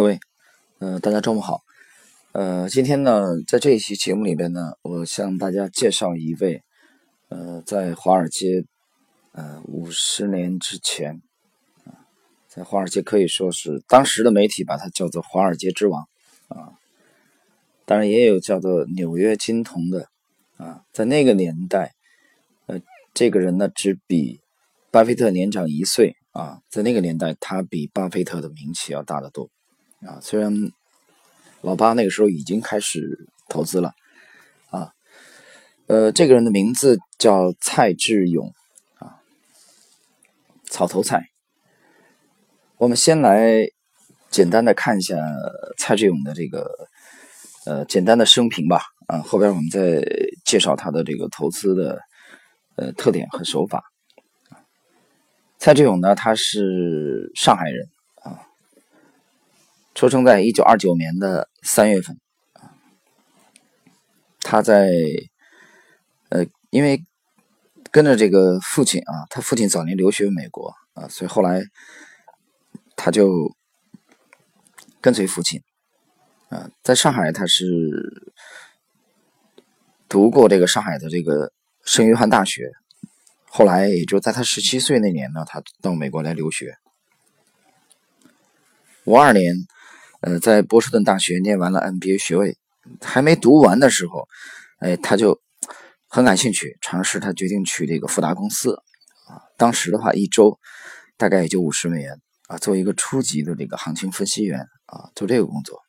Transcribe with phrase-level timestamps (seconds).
[0.00, 0.18] 各位，
[0.78, 1.60] 呃，大家中午好。
[2.32, 6.62] 呃，今天呢，在这一期节目里边呢，我向大家介绍一位，
[7.28, 8.64] 呃，在华尔街，
[9.32, 11.20] 呃，五十年之前，
[12.48, 16.08] 在华尔街可以说是当时的媒体把他叫做“华尔街之王”，
[16.48, 16.72] 啊，
[17.84, 20.08] 当然也有叫做“纽约金童”的，
[20.56, 21.92] 啊，在那个年代，
[22.64, 22.80] 呃，
[23.12, 24.40] 这个人呢，只比
[24.90, 29.50] 巴菲特年长一岁，啊，在那个年代，他比巴菲特的名气要大得多。
[30.06, 30.72] 啊，虽然
[31.60, 33.92] 老八那个时候已经开始投资了，
[34.70, 34.92] 啊，
[35.88, 38.50] 呃，这个人的名字叫蔡志勇，
[38.98, 39.20] 啊，
[40.64, 41.28] 草头菜。
[42.78, 43.68] 我们先来
[44.30, 45.16] 简单的看一下
[45.76, 46.88] 蔡志勇的这个
[47.66, 50.02] 呃简单的生平吧，啊，后边我们再
[50.46, 52.00] 介绍他的这个投资的
[52.76, 53.84] 呃特点和手法。
[55.58, 57.86] 蔡志勇呢，他是上海人。
[59.92, 62.18] 出生在一九二九年的三月份，
[64.40, 64.88] 他在
[66.28, 67.04] 呃，因为
[67.90, 71.60] 跟着这个父亲啊，他父亲早年留学美国啊，所以后来
[72.94, 73.54] 他就
[75.00, 75.60] 跟随父亲
[76.48, 78.32] 啊，在上海他是
[80.08, 81.52] 读过这个上海的这个
[81.84, 82.70] 圣约翰大学，
[83.48, 86.76] 后来也就在他十七岁那年呢，他到美国来留学，
[89.04, 89.56] 五二年。
[90.20, 92.58] 呃，在波士顿大学念完了 MBA 学位，
[93.00, 94.28] 还没读完的时候，
[94.80, 95.40] 哎，他就
[96.08, 98.74] 很感兴趣，尝试他决定去这个富达公司
[99.26, 99.40] 啊。
[99.56, 100.58] 当时的话，一周
[101.16, 105.80] 大概也就五十美元啊，做一个初级的这个行情分析员啊，做这个工作，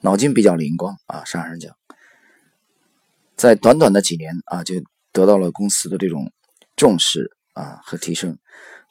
[0.00, 1.24] 脑筋比较灵光啊。
[1.26, 1.76] 上海人讲，
[3.36, 4.76] 在短短的几年啊，就
[5.12, 6.32] 得到了公司的这种
[6.76, 8.38] 重视啊和提升。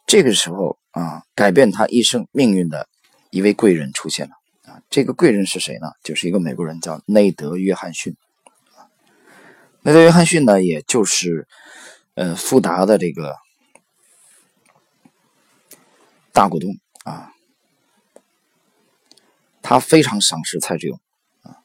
[0.06, 2.88] 这个时候啊，改变他一生命运的。
[3.30, 4.32] 一位贵人出现了
[4.72, 4.82] 啊！
[4.90, 5.92] 这个贵人是谁呢？
[6.02, 8.16] 就是一个美国人，叫内德·约翰逊。
[9.82, 11.48] 内德·约翰逊呢，也就是
[12.16, 13.36] 呃富达的这个
[16.32, 17.34] 大股东啊。
[19.62, 21.00] 他非常赏识蔡志勇
[21.44, 21.58] 啊。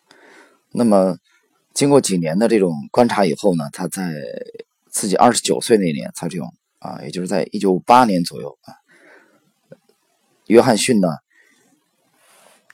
[0.73, 1.17] 那么
[1.73, 4.13] 经过几年的这种观察以后呢，他在
[4.91, 8.75] 自己二十九岁那年，蔡志勇啊，也就是在一九五八年左右啊，
[10.47, 11.09] 约翰逊呢。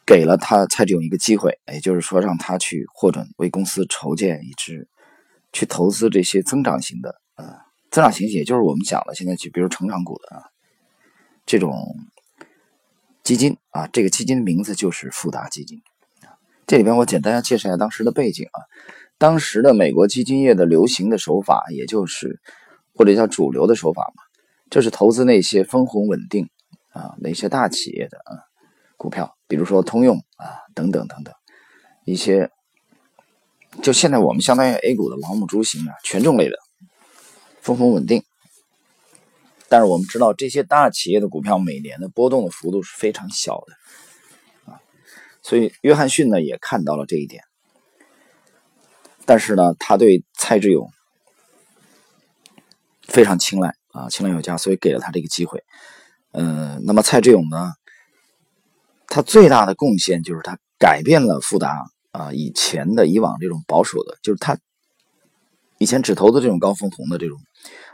[0.08, 4.88] 给了他蔡志勇一个机会，也就是说让他去获准为公司筹建一支，
[5.52, 7.44] 去投资这些增长型的，呃，
[7.90, 10.44] 增长型也就是我们讲的现在就比如成长股的啊，
[11.44, 11.94] 这种
[13.22, 15.82] 基金啊，这个基金的名字就是富达基金。
[16.66, 18.64] 这里边我简单要介绍一下当时的背景啊，
[19.18, 22.40] 当时的美国基金业的流行的手法，也就是
[22.94, 24.22] 或者叫主流的手法嘛，
[24.70, 26.48] 就是投资那些分红稳定
[26.94, 28.48] 啊，那些大企业的啊。
[28.96, 31.34] 股票，比如说通用啊，等等等等，
[32.04, 32.50] 一些，
[33.82, 36.56] 就现在我们相当于 A 股的老母猪型啊，权重类的，
[37.62, 38.22] 分红稳定。
[39.70, 44.80] 但是我们知道，这些大企业的股票每年的波动的幅度是非常小的啊，
[45.42, 47.42] 所以约翰逊呢也看到了这一点。
[49.24, 50.90] 但是呢，他对蔡志勇
[53.02, 55.64] 非常青睐啊，青睐有加，所以给了他这个机会。
[56.32, 57.72] 嗯，那么蔡志勇呢？
[59.08, 64.58] 他最大的贡献就是他改变了富达啊以前的以往这种保守的，就是他
[65.78, 67.38] 以前只投的这种高分红的这种，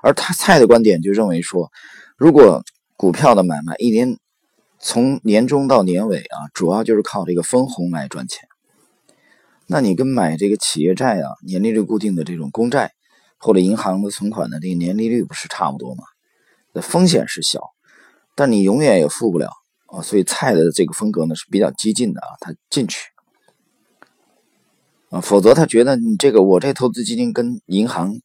[0.03, 1.71] 而他蔡的观点就认为说，
[2.17, 2.63] 如果
[2.97, 4.19] 股票的买卖一年
[4.79, 8.49] 从年中到年尾啊，主要就是靠这个分红来赚钱，
[9.67, 12.93] 那你跟买这个企业债啊，年利率固定的这种公债
[13.39, 16.05] 或者银行的存款的这个年利率不是差不多吗？
[16.83, 17.61] 风险是小，
[18.35, 19.51] 但你永远也付不了。
[19.87, 23.11] 啊，所以蔡的这个风格呢是比较激进的啊，他进去。
[25.11, 28.21] 啊，否则他觉得你这个我这投资基金跟银行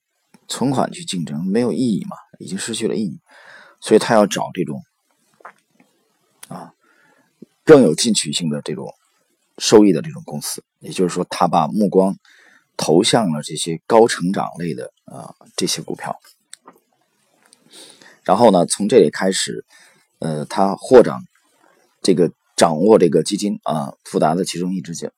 [0.47, 3.19] 存款去竞争没有意义嘛，已经失去了意义，
[3.79, 4.81] 所以他要找这种
[6.47, 6.73] 啊
[7.63, 8.91] 更有进取性的这种
[9.59, 12.17] 收益的这种公司，也就是说，他把目光
[12.75, 16.19] 投向了这些高成长类的啊这些股票，
[18.23, 19.63] 然后呢，从这里开始，
[20.17, 21.21] 呃，他获涨。
[22.01, 25.09] 这个掌握这个基金啊，富达的其中一支叫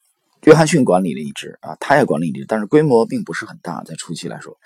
[0.44, 4.58] 约翰逊管理了一支啊，他也管理一支，但是规模并不是很大，在初期来说。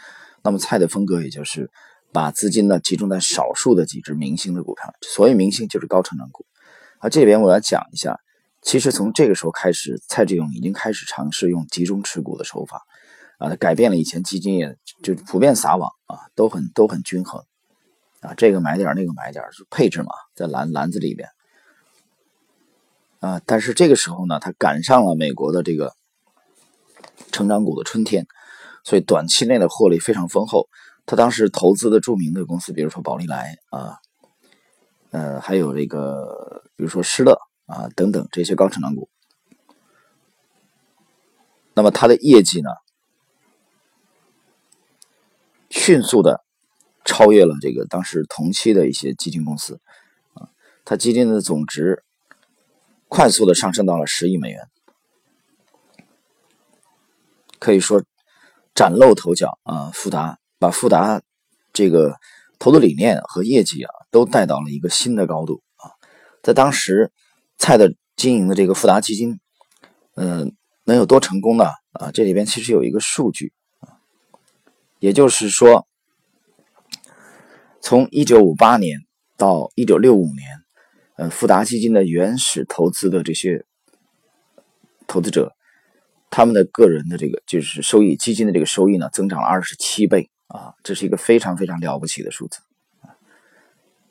[0.41, 1.69] 那么蔡的风格也就是
[2.13, 6.45] 把资金呢集中在少数的几只明星的股票，所谓明星就是高成长股。
[6.99, 8.17] 啊，这边我要讲一下，
[8.61, 12.85] 其实从这个时候开始，蔡志勇已经开始尝试用集中持股的手法
[13.37, 17.43] 啊，他改变了以前基金业就普遍撒网啊，都很都很均衡
[18.21, 21.27] 啊，这个买点那个买点是配置嘛，在篮篮子里边。
[23.25, 25.95] 啊，但是这个时候呢，他赶上了美国的这个
[27.31, 28.27] 成长股的春天，
[28.83, 30.69] 所以短期内的获利非常丰厚。
[31.07, 33.97] 他当时投资的著名的公司，比如说宝利来啊，
[35.09, 37.35] 呃，还有这个比如说施乐
[37.65, 39.09] 啊等等这些高成长股。
[41.73, 42.69] 那么它的业绩呢，
[45.71, 46.45] 迅速的
[47.03, 49.81] 超越了这个当时同期的一些基金公司
[50.35, 50.49] 啊，
[50.85, 52.03] 它基金的总值
[53.07, 54.67] 快速的上升到了十亿美元，
[57.59, 58.03] 可以说
[58.73, 60.39] 崭露头角啊，富达。
[60.57, 61.21] 把富达
[61.73, 62.15] 这个
[62.59, 65.91] 投资理念和业绩啊，都带到了一个新的高度啊。
[66.41, 67.11] 在当时，
[67.57, 69.41] 蔡的经营的这个富达基金，
[70.15, 70.55] 嗯，
[70.85, 71.65] 能有多成功呢？
[71.91, 73.51] 啊，这里边其实有一个数据
[73.81, 73.99] 啊，
[74.99, 75.85] 也就是说，
[77.81, 79.01] 从一九五八年
[79.35, 80.63] 到一九六五年，
[81.17, 83.65] 呃，富达基金的原始投资的这些
[85.07, 85.55] 投资者，
[86.29, 90.29] 他们的个人的这个就是收益，基金的这个收益呢，增长了二十七倍。
[90.47, 92.59] 啊，这是一个非常非常了不起的数字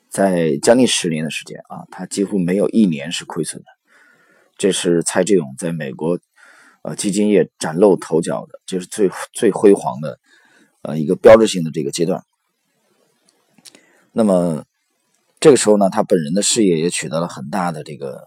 [0.09, 3.67] 在将近十年的时间啊，他几乎没有一年是亏损的。
[4.57, 6.19] 这是蔡志勇在美国
[6.81, 10.19] 呃基金业崭露头角的，就是最最辉煌的
[10.81, 12.21] 呃一个标志性的这个阶段。
[14.11, 14.65] 那么
[15.45, 18.25] 这个时候呢，他本人的事业也取得了很大的这个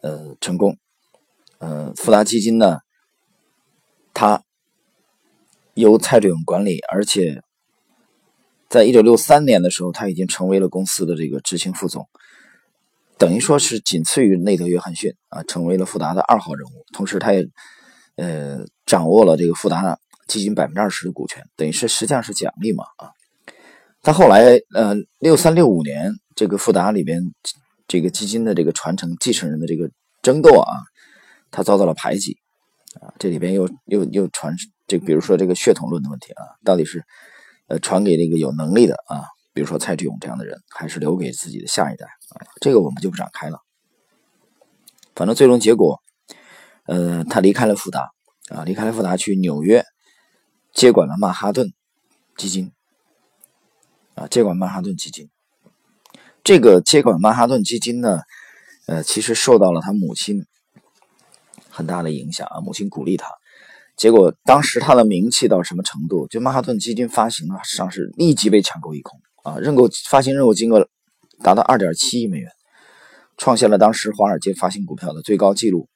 [0.00, 0.78] 呃成功。
[1.58, 2.78] 呃，富达基金呢，
[4.14, 4.44] 他。
[5.74, 7.42] 由蔡志勇管理，而且
[8.68, 12.06] 在一九六三年的时候，他已经成为了公司的这个执行副总，
[13.18, 16.84] 等于说是仅次于内德·约翰逊啊，成为了富达的二号人物。
[16.92, 17.48] 同时，他也
[18.14, 19.98] 呃掌握了这个富达
[20.28, 23.10] 基金百分之二十的股权，等于是实际上是奖励嘛啊。
[24.02, 27.22] 他后来呃六三六五年，这个富达里边
[27.86, 29.88] 这个基金的这个传承继承人的这个
[30.22, 30.72] 争斗啊，
[31.50, 32.36] 他遭到了排挤
[33.00, 34.54] 啊，这里边又又又传。
[34.88, 37.02] 这比如说这个血统论的问题啊，到底是
[37.68, 42.44] 呃传给这个有能力的啊，比如说蔡志勇这样的人，还是留给自己的下一代啊？
[42.60, 43.58] 这个我们就不展开了。
[45.14, 46.00] 反正最终结果，
[46.86, 48.10] 呃，他离开了富达
[48.48, 49.84] 啊，离开了富达去纽约
[50.74, 51.72] 接管了曼哈顿
[52.36, 52.72] 基金
[54.14, 55.28] 啊，接管曼哈顿基金。
[56.44, 58.20] 这个接管曼哈顿基金呢，
[58.86, 60.44] 呃，其实受到了他母亲
[61.70, 63.28] 很大的影响啊，母亲鼓励他。
[63.96, 66.26] 结果当时他的名气到什么程度？
[66.28, 69.58] 就曼哈顿基金发行了上市，立即被抢购一空啊！
[69.58, 70.88] 认购发行认购金额
[71.42, 72.50] 达到二点七亿美元，
[73.36, 75.88] 创下了当时华尔街发行股票的最高纪录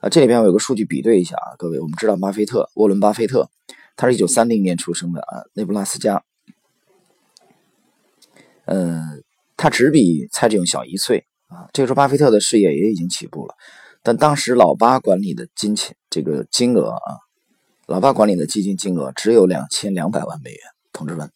[0.00, 0.08] 啊！
[0.10, 3.48] 这里边我有个数据比对一下啊，各位，我们知道巴菲特，沃伦巴菲特，
[3.96, 6.22] 他是一九三零年出生的啊，内布拉斯加，
[8.66, 9.22] 嗯，
[9.56, 11.68] 他只比蔡志勇小一岁啊。
[11.72, 13.54] 这个时候，巴菲特的事业也已经起步了。
[14.02, 17.18] 但当时老八管理的金钱这个金额啊，
[17.86, 20.60] 老八管理的基金金额只有两千两百万美元，
[20.92, 21.30] 同志们，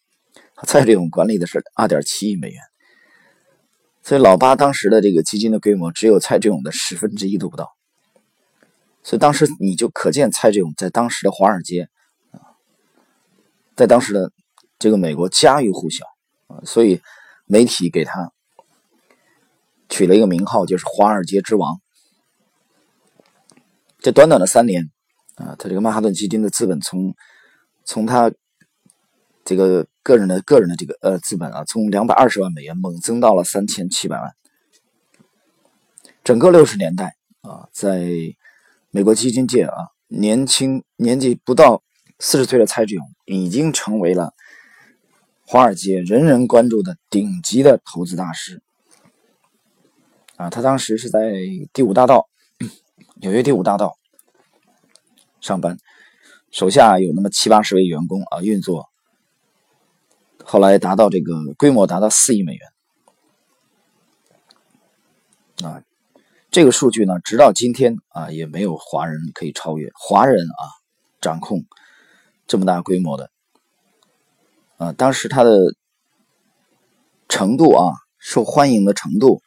[0.63, 2.59] 蔡志勇管理的是二点七亿美元，
[4.01, 7.75] 所以老八当时的这个基金的规模只有蔡志勇的十分之一都不到，
[9.03, 11.87] 所以当时你就可见蔡志勇在当时的华尔街
[12.31, 12.57] 啊，
[13.75, 14.31] 在当时的
[14.79, 16.03] 这个美国家喻户晓
[16.47, 17.01] 啊，所以
[17.45, 18.31] 媒体给他
[19.89, 21.79] 取了一个名号，就是华尔街之王。
[23.99, 24.91] 这短短的三年，
[25.35, 27.15] 啊，他这个曼哈顿基金的资本从
[27.83, 28.31] 从他
[29.43, 34.35] 这个个人的个人的这个呃资本啊，从两百二十万美元猛增到了三千七百万。
[36.23, 38.07] 整个六十年代啊，在
[38.89, 39.75] 美国基金界啊，
[40.07, 41.83] 年轻年纪不到
[42.19, 44.33] 四十岁的蔡志勇已经成为了
[45.47, 48.61] 华尔街人人关注的顶级的投资大师。
[50.37, 51.33] 啊，他当时是在
[51.71, 52.27] 第五大道。
[53.21, 53.97] 纽约第五大道
[55.39, 55.77] 上班，
[56.51, 58.89] 手下有那么七八十位员工啊，运作。
[60.43, 62.69] 后来达到这个规模达到四亿美元
[65.63, 65.81] 啊，
[66.51, 69.89] 这个数据呢，直到今天啊，也没有华人可以超越。
[69.93, 70.63] 华人啊，
[71.21, 71.63] 掌控
[72.45, 73.31] 这么大规模的
[74.77, 75.75] 啊，当时他的
[77.27, 79.41] 程度啊，受欢迎的程度，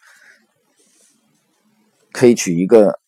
[2.13, 2.99] 可以举一个。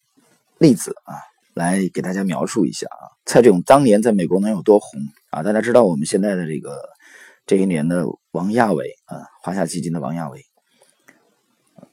[0.61, 1.17] 例子啊，
[1.55, 5.01] 来给大家描述一下啊，蔡志勇当年在美国能有多红
[5.31, 5.43] 啊？
[5.43, 6.91] 大家知道我们现在的这个
[7.47, 10.45] 这一年的王亚伟啊，华夏基金的王亚伟，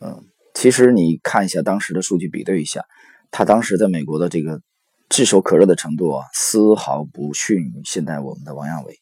[0.02, 0.22] 嗯，
[0.54, 2.84] 其实你看一下当时的数据比对一下，
[3.32, 4.60] 他当时在美国的这个
[5.08, 9.00] 炙手可热的程度啊，丝毫不逊于现在我们的王亚伟，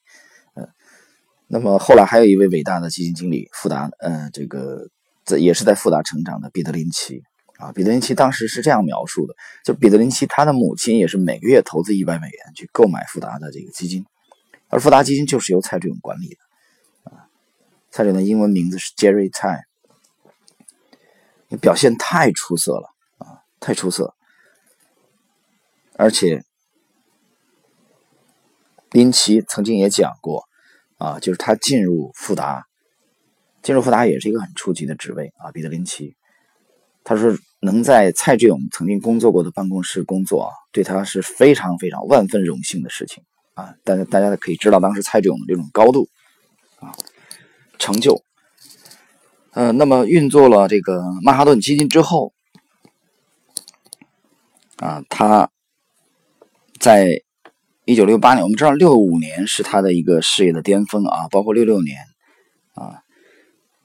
[1.47, 4.89] 那么后来还有一位伟大的基金经理富达，呃，这个
[5.23, 7.21] 在也是在富达成长的彼得林奇。
[7.57, 9.33] 啊，彼得林奇当时是这样描述的：，
[9.63, 14.05] 就彼得林奇他的母亲也是每个月投资一百美元去购买富达的这个基金，
[14.67, 17.11] 而富达基金就是由蔡志勇管理的。
[17.11, 17.31] 啊，
[17.91, 19.63] 蔡志勇的英文名字是 Jerry 蔡，
[21.47, 24.13] 你表现太出色了啊，太出色，
[25.93, 26.43] 而且
[28.91, 30.43] 林奇曾经也讲过，
[31.05, 32.63] 啊，就是他进入富达，
[33.62, 36.15] 进入富达也是一个很初级的职位啊，彼得林奇。
[37.03, 43.75] 他说：“能在蔡志勇曾经工作过的办公室工作，对他是非常非常万分荣幸的事情啊！
[43.83, 46.07] 大家大家可以知道当时蔡志勇这种高度
[46.79, 46.91] 啊
[47.77, 48.24] 成就。
[49.51, 52.33] 呃，那么运作了这个曼哈顿基金之后
[54.77, 55.51] 啊，他
[56.79, 57.21] 在
[57.85, 61.97] 一九六八年，我们知道六五年是他的一个事业的巅峰啊，包括六六年
[62.73, 62.99] 啊，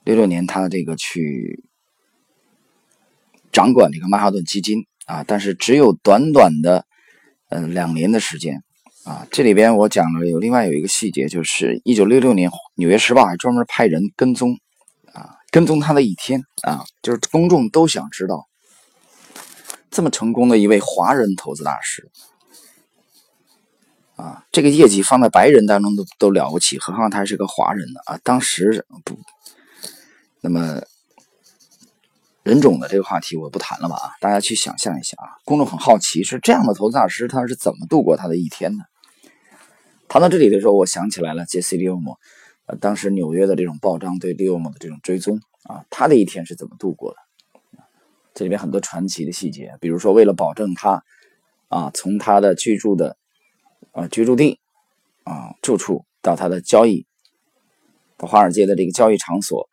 [0.03, 1.63] 六六年他这个去。”
[3.51, 6.85] 掌管这个曼哈顿基金啊，但是只有短短的
[7.49, 8.63] 嗯两年的时间
[9.03, 9.27] 啊。
[9.29, 14.57] 这里边我讲了有另外有一个细节，就是一九六六年《纽约时报》还专门派人跟踪
[15.13, 18.47] 啊，跟踪他的一天啊，就是公众都想知道
[19.89, 22.09] 这么成功的一位华人投资大师
[24.21, 28.19] 啊，这个业绩放在白人当中都都了不起，何况他还是个华人呢啊。
[28.23, 29.17] 当时不
[30.41, 30.81] 那么。
[32.43, 38.83] 人种的这个话题我不谈了吧啊，大家去想象一下啊，公众很好奇是这样的投资大师他是怎么度过他的一天的。
[40.07, 42.17] 谈到这里的时候，我想起来了杰西·利欧姆，
[42.65, 47.17] 呃，当时纽约的这种报章对利欧姆的这种追踪啊，他的一天是怎么度过的？
[48.33, 51.03] 这里面很多传奇的细节，比如说为了保证他
[51.67, 53.17] 啊，从他的居住的
[53.91, 54.59] 啊居住地
[55.23, 57.05] 啊住处到他的交易
[58.17, 59.69] 到华尔街的这个交易场所，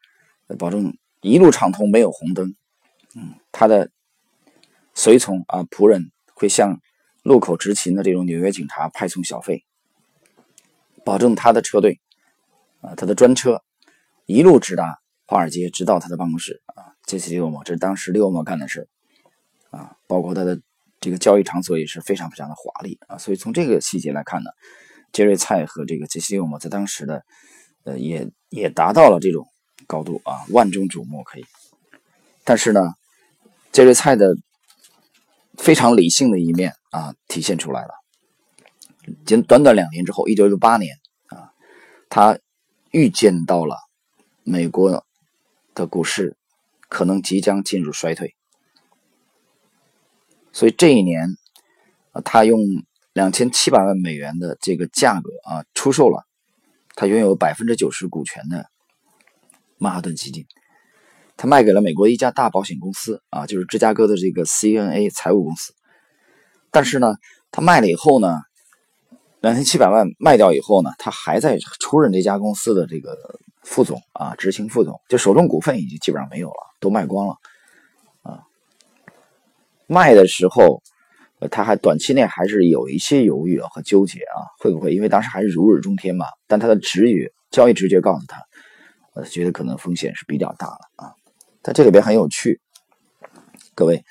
[0.59, 2.55] 保证一路畅通，没有红灯。
[3.15, 3.91] 嗯，他的
[4.95, 6.81] 随从啊仆人会向
[7.23, 9.65] 路口执勤的这种纽约警察派送小费，
[11.05, 12.01] 保证他的车队
[12.81, 13.63] 啊他的专车
[14.27, 16.95] 一路直达华尔街，直到他的办公室啊。
[17.05, 18.89] 这是利欧莫，这是当时利欧莫干的事
[19.71, 19.97] 啊。
[20.07, 20.61] 包括他的
[21.01, 23.19] 这个交易场所也是非常非常的华丽啊。
[23.19, 24.51] 所以从这个细节来看呢，
[25.13, 27.23] 杰瑞蔡和这个杰西利欧莫在当时的
[27.85, 29.47] 呃也也达到了这种
[29.87, 31.45] 高度啊，万众瞩目可以。
[32.45, 32.95] 但是呢。
[33.71, 34.35] 杰瑞蔡的
[35.57, 37.91] 非常理性的一面啊，体现出来了。
[39.27, 41.53] 仅短短两年之后，一九六八年啊，
[42.09, 42.39] 他
[42.91, 43.77] 预见到了
[44.43, 45.05] 美国
[45.75, 46.37] 的股市
[46.89, 48.35] 可能即将进入衰退，
[50.59, 51.37] 所以这一年
[52.11, 52.59] 啊，他用
[53.13, 56.27] 两千七百万美元的这个价格啊，出售了
[56.97, 58.67] 他拥有百分之九十股权的
[59.77, 60.45] 曼哈顿基金。
[61.37, 65.73] 他卖给了美国一家大保险公司啊，就是芝加哥的这个 CNA 财务公司。
[66.73, 67.15] 但是呢，
[67.53, 68.41] 他卖了以后呢，
[69.41, 73.17] 两千七百万卖掉以后呢，他还在出任这家公司的这个
[73.63, 77.37] 副总啊，执行副总，就手中股份已经基本上没有了，都卖光了。
[79.89, 80.83] 卖的时候，
[81.41, 84.95] 呃他还短期内还是有一些犹豫和纠结啊，会不会？
[84.95, 86.27] 因为当时还是如日中天嘛。
[86.47, 88.41] 但他的直觉，交易直觉告诉他，
[89.15, 91.13] 呃，觉得可能风险是比较大的啊。
[91.63, 92.61] 在这里边很有趣，
[93.75, 94.05] 各位，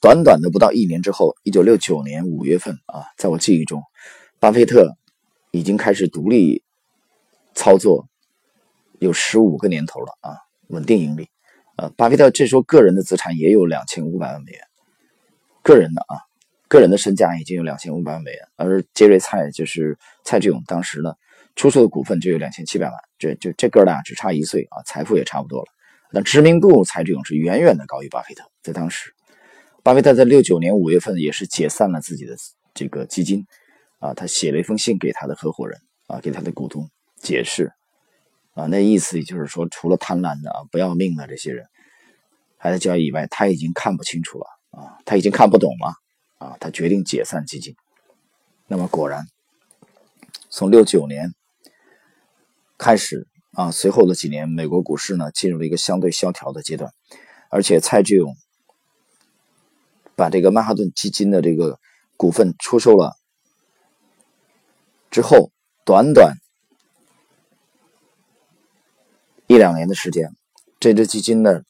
[0.00, 3.82] 短短的不到一年之后，一九六九年五月份啊，在我记忆中，
[4.38, 4.94] 巴菲特
[5.52, 6.62] 已经开始独立
[7.54, 8.06] 操作，
[8.98, 10.36] 有十五个年头了啊，
[10.68, 11.28] 稳定盈利。
[11.76, 14.60] 呃，巴菲特这时候个人的资产也有两千五百万美元，
[15.64, 16.20] 个人的啊，
[16.68, 21.14] 个人的身价已经有两千五百万美元，而杰瑞蔡就是蔡志勇当时呢
[21.56, 25.66] 出售的股份就有两千七百万，这就这哥俩只差一岁啊，财富也差不多了。
[26.12, 28.44] 那知名度，蔡志勇是远远的高于巴菲特。
[28.62, 29.14] 在当时，
[29.82, 32.36] 巴菲特在六九年五月份也是解散了自己的
[32.74, 33.46] 这个基金，
[34.00, 37.72] 啊，他写了一封信给他的合伙人，啊，给他的股东解释，
[38.52, 41.66] 啊，那意思也就是说，除了贪婪的啊、不要命的这些人
[42.58, 45.94] 还在交易以外，他已经看不清楚了，啊，他已经看不懂了，
[46.38, 47.74] 啊，他决定解散基金。
[48.66, 49.26] 那么果然，
[50.50, 51.34] 从六九年
[52.76, 53.26] 开始。
[53.56, 56.92] 啊，随后的几年，美国股市呢进入了一个相对萧条的阶段，
[57.50, 58.34] 而且蔡志勇
[60.16, 61.78] 把这个曼哈顿基金的这个
[62.16, 63.12] 股份出售了
[65.08, 65.52] 之后，
[65.84, 66.34] 短短
[69.46, 70.34] 一两年的时间，
[70.80, 71.64] 这支基金的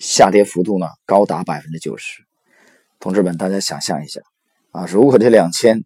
[0.00, 2.24] 下跌幅度呢高达百分之九十。
[2.98, 4.20] 同志们，大家想象一下
[4.72, 5.84] 啊，如果这两千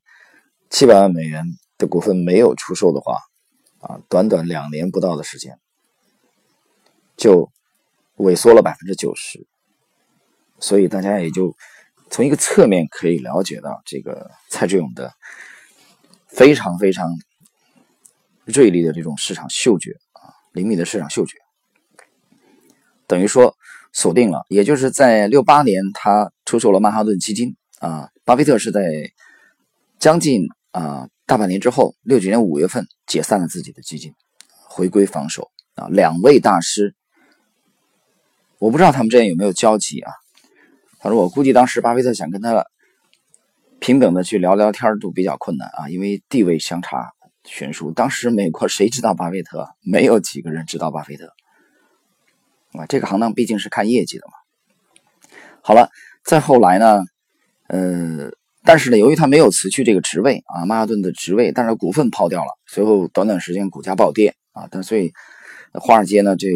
[0.70, 1.44] 七百万美元
[1.76, 3.18] 的股份没有出售的话。
[3.86, 5.58] 啊，短短两年不到的时间，
[7.18, 7.52] 就
[8.16, 9.46] 萎缩了百分之九十。
[10.58, 11.54] 所以大家也就
[12.08, 15.12] 从一个侧面可以了解到这个蔡志勇的
[16.28, 17.10] 非常非常
[18.46, 21.36] 锐利的这种市场嗅觉啊，灵敏的市场嗅觉，
[23.06, 23.54] 等于说
[23.94, 28.82] 锁定了，也就是在六八年他出售了曼哈顿基金啊，巴菲特是在
[29.98, 34.12] 将近啊大半年之后，六九年五月份解散了自己的基金，
[34.68, 36.94] 回归防守啊，两位大师。
[38.58, 40.12] 我不知道他们之间有没有交集啊？
[40.98, 42.64] 他说：“我估计当时巴菲特想跟他
[43.78, 47.12] 平等的去聊聊天都比较困难啊，因为地位相差
[47.44, 47.92] 悬殊。
[47.92, 49.68] 当时美国谁知道巴菲特？
[49.82, 51.30] 没有几个人知道巴菲特
[52.78, 52.86] 啊。
[52.86, 54.32] 这个行当毕竟是看业绩的嘛。
[55.62, 55.90] 好了，
[56.24, 57.04] 再后来呢，
[57.68, 58.30] 呃，
[58.64, 65.12] 但是呢，由于他没有辞去这个职位啊，曼哈顿的职位，但是股份抛掉了，随后短短时间股价暴跌啊，但所以
[65.72, 66.48] 华尔街呢这。”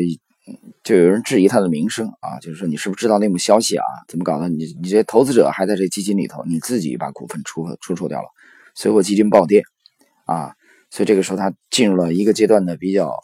[0.83, 3.85] 就有人质疑他的名声啊，就是说你是不是知道内幕消息啊？
[4.09, 4.49] 怎么搞的？
[4.49, 8.29] 你你这投资者还在这基金里头，你自己把股份出出售掉了，
[8.75, 9.63] 随后基金暴跌
[10.25, 10.55] 啊，
[10.89, 13.15] 所以这个时候他进入了一个阶段的比较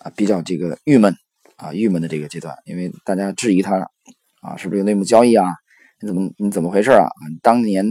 [0.00, 1.16] 啊比较这个郁闷
[1.58, 3.76] 啊郁闷的这个阶段，因为大家质疑他
[4.40, 5.44] 啊是不是有内幕交易啊？
[6.00, 7.06] 你怎么你怎么回事啊？
[7.42, 7.84] 当年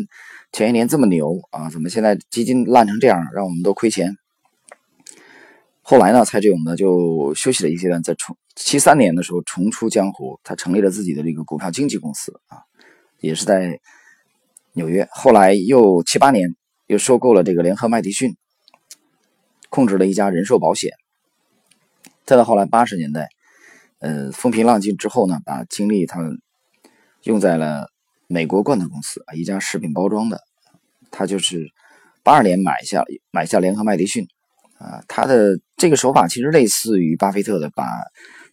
[0.54, 4.16] 前一年这么牛啊，怎么现在基金烂成这样，让我们都亏钱？
[5.82, 12.64] 后来呢，蔡志勇呢就休息了一阶段，在重七三年的时候重出江湖，他成立了自己的这个股票经纪公司啊，
[13.20, 13.80] 也是在
[14.74, 15.08] 纽约。
[15.12, 16.56] 后来又七八年
[16.88, 18.38] 又收购了这个联合麦迪逊，
[19.70, 20.92] 控制了一家人寿保险。
[22.26, 23.28] 再到后来八十年代，
[24.00, 26.20] 呃，风平浪静之后呢，把精力他
[27.24, 27.90] 用在了
[28.28, 30.42] 美国罐头公司啊，一家食品包装的，
[31.12, 31.68] 他就是
[32.24, 34.28] 八二年买下买下联合麦迪逊。
[34.80, 37.84] 啊，他的这个手法其实类似于巴菲特的，把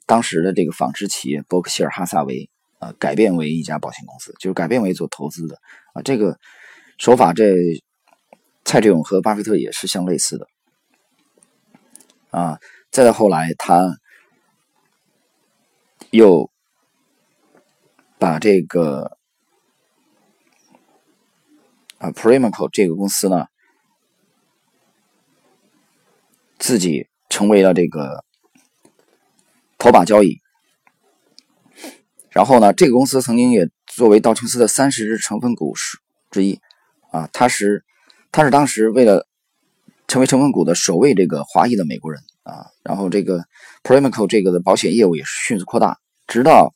[0.06, 2.48] 当时的这个纺织企业伯克希尔哈萨维
[2.78, 5.58] 啊改变为一家保险公司，就是改变为做投资的
[5.92, 6.00] 啊。
[6.00, 6.38] 这个
[6.96, 7.54] 手法，这
[8.64, 10.46] 蔡志勇和巴菲特也是相类似的
[12.30, 12.58] 啊。
[12.90, 13.94] 再到后来，他
[16.16, 16.50] 又
[18.18, 19.18] 把这个
[21.98, 23.46] 啊 Primico 这个公司呢。
[26.56, 28.24] 自己成为了这个
[29.76, 30.40] 头把交椅，
[32.30, 35.98] 然后呢，这个公司曾经也作为道琼斯的三十只成分股之
[36.30, 36.58] 之一
[37.10, 37.84] 啊，他是
[38.32, 39.26] 他是当时为了
[40.08, 43.44] 成为成分股的首位这个华裔的美国人啊，然后这个
[43.82, 46.74] Primico 这个的保险业务也是迅速扩大，直到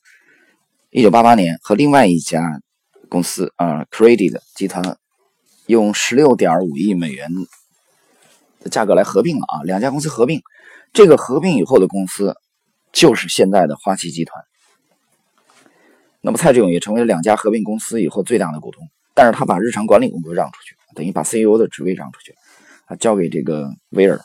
[0.89, 2.61] 一九八八年和另外一家
[3.09, 4.97] 公司啊 Credit 集团
[5.67, 7.29] 用十六点五亿美元。
[8.61, 10.41] 的价格来合并了啊，两家公司合并，
[10.91, 12.35] 这个合并以后的公司
[12.91, 14.43] 就是现在的花旗集团。
[16.19, 22.35] 那么蔡志勇也成为了两家合并公司以后最大的股东，但是他把日常管理工作让出去，等于把 CEO 的职位让出去，
[22.87, 24.19] 啊，交给这个威尔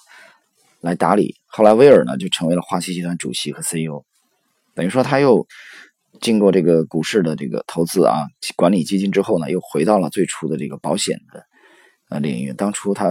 [0.80, 1.36] 来打理。
[1.46, 4.04] 后来威尔呢就成为了花旗集团主席和 CEO，
[4.74, 5.46] 等于说他又
[6.20, 11.44] 经过这个股市的这个投资啊，管理基金之后呢，又回到了最初的这个保险的
[12.10, 12.52] 呃领域。
[12.52, 13.10] 当初他。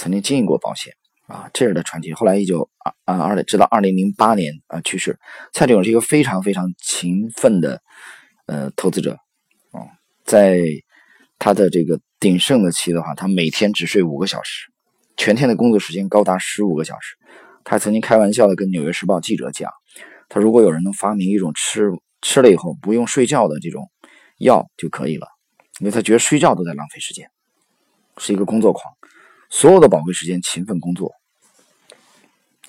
[0.00, 0.92] 曾经经营过保险
[1.26, 2.12] 啊，这样的传奇。
[2.12, 5.18] 后来一九啊啊二直到二零零八年啊去世。
[5.52, 7.82] 蔡志勇是一个非常非常勤奋的
[8.46, 9.18] 呃投资者
[9.72, 9.82] 啊，
[10.24, 10.62] 在
[11.36, 14.70] 他的这个鼎盛的期的话，他每天只睡五个小时，
[15.16, 17.16] 全天的工作时间高达十五个小时。
[17.64, 19.68] 他曾经开玩笑的跟《纽约时报》记者讲，
[20.28, 23.90] 他如果有人能发明一种吃吃了以后不用睡觉的这种
[24.38, 25.26] 药就可以了，
[25.80, 27.30] 因为他觉得睡觉都在浪费时间，
[28.18, 28.84] 是一个工作狂。
[29.50, 31.12] 所有的宝贵时间勤奋工作。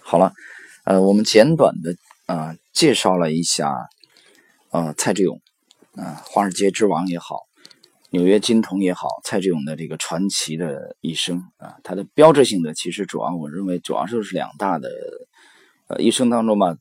[0.02, 0.34] 好了，
[0.86, 1.96] 呃，我们简短的
[2.26, 3.90] 啊介绍了一下，
[4.72, 5.42] 呃，蔡志勇，
[5.96, 7.42] 啊，华尔街之王也好，
[8.10, 14.90] 纽约金童也好，蔡志勇的这个传奇的一生啊，他的标志性的其实主要我认为主要就是两大的，
[15.88, 16.76] 呃，一生当中吧，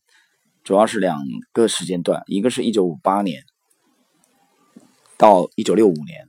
[0.68, 1.16] 主要是两
[1.54, 3.42] 个时间段，一个是一九五八年
[5.16, 6.28] 到一九六五年，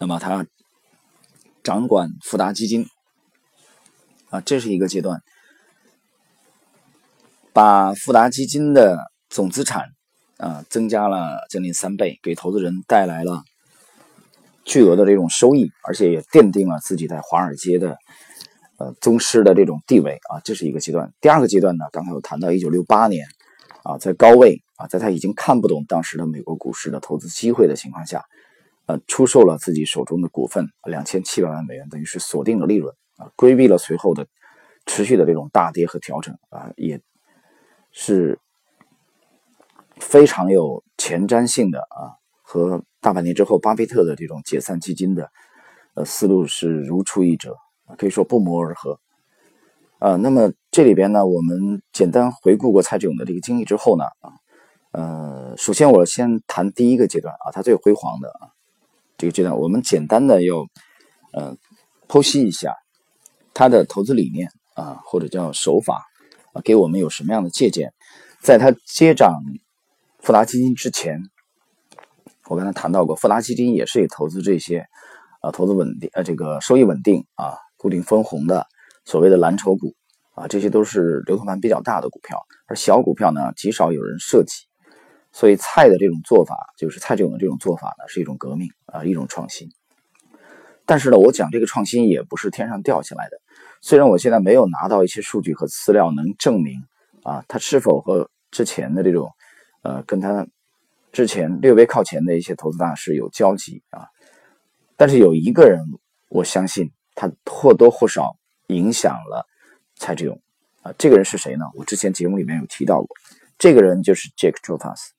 [0.00, 0.44] 那么他。
[1.62, 2.84] 掌管富达基金，
[4.28, 5.22] 啊，这是一个阶段，
[7.52, 8.98] 把富达基金的
[9.30, 9.86] 总资产
[10.36, 13.44] 啊增加了将近三倍，给投资人带来了
[14.64, 17.96] 巨额的这种收益，而且也奠定了自己在华尔街的
[18.78, 21.14] 呃宗师的这种地位啊，这是一个阶段。
[21.20, 23.26] 第二个阶段呢，刚才我谈到一九六八年
[23.84, 28.24] 啊，在高位啊，在他已经看不懂当时的美国股市的投资机会的情况下。
[28.86, 34.26] 呃，出售了自己手中的股份两千七百万美元，等于是锁定了利润啊，规避了随后的
[34.84, 37.00] 持续的这种大跌和调整啊，也
[37.92, 38.38] 是
[39.96, 45.30] 非常有前瞻性的啊，和大半年之后巴菲特的这种解散基金的
[45.94, 47.56] 呃思路是如出一辙，
[47.96, 49.00] 可以说不谋而合。
[50.04, 54.32] 啊，那么这里边呢，我们简单回顾过蔡志勇的这个经历之后呢，啊，
[54.90, 58.52] 呃，首先我先谈第一个阶段啊，他最辉煌的啊
[59.16, 60.66] 这个阶段，我们简单的要
[61.32, 61.56] 呃
[62.06, 62.76] 剖析一下
[63.54, 66.04] 他的投资理念啊，或者叫手法，
[66.62, 67.94] 给我们有什么样的借鉴？
[68.42, 69.34] 在他接掌
[70.20, 71.18] 富达基金之前，
[72.50, 74.84] 我刚才谈到过，富达基金也是以投资这些
[75.40, 78.66] 啊，投资稳定呃，这个收益稳定啊，固定分红的。
[79.04, 79.94] 所谓的蓝筹股
[80.34, 84.64] 啊，这些都是流通盘比较大的股票，而小股票呢，极少有人涉及。
[85.30, 89.68] 所以蔡的这种做法，就是蔡志勇的这种做法呢，是一种革命啊，一种创新。
[90.86, 93.36] 但是呢，我讲这个创新也不是天上掉下来的。
[93.80, 96.80] 虽然我现在没有拿到一些数据和资料能证明
[97.22, 99.30] 啊，他是否和之前的这种
[99.82, 100.46] 呃，跟他
[101.12, 104.06] 之前略微靠前的一些投资大师有交集啊，
[104.96, 105.84] 但是有一个人，
[106.28, 108.36] 我相信他或多或少。
[108.68, 109.46] 影响了
[109.96, 110.40] 蔡志勇
[110.82, 111.64] 啊，这个人是谁呢？
[111.74, 113.08] 我之前节目里面有提到过，
[113.58, 115.12] 这个人就是 Jack j o f a s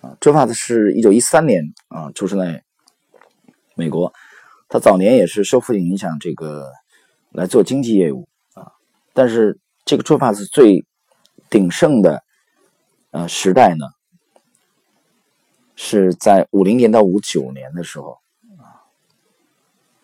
[0.00, 2.62] 啊 j o f a s 是一九一三年啊出生在
[3.74, 4.12] 美国，
[4.68, 6.72] 他早年也是受父亲影响，这个
[7.30, 8.72] 来做经济业务啊，
[9.12, 10.84] 但是这个 j o f a s 最
[11.48, 12.22] 鼎盛的
[13.10, 13.86] 呃时代呢，
[15.74, 18.18] 是在五零年到五九年的时候。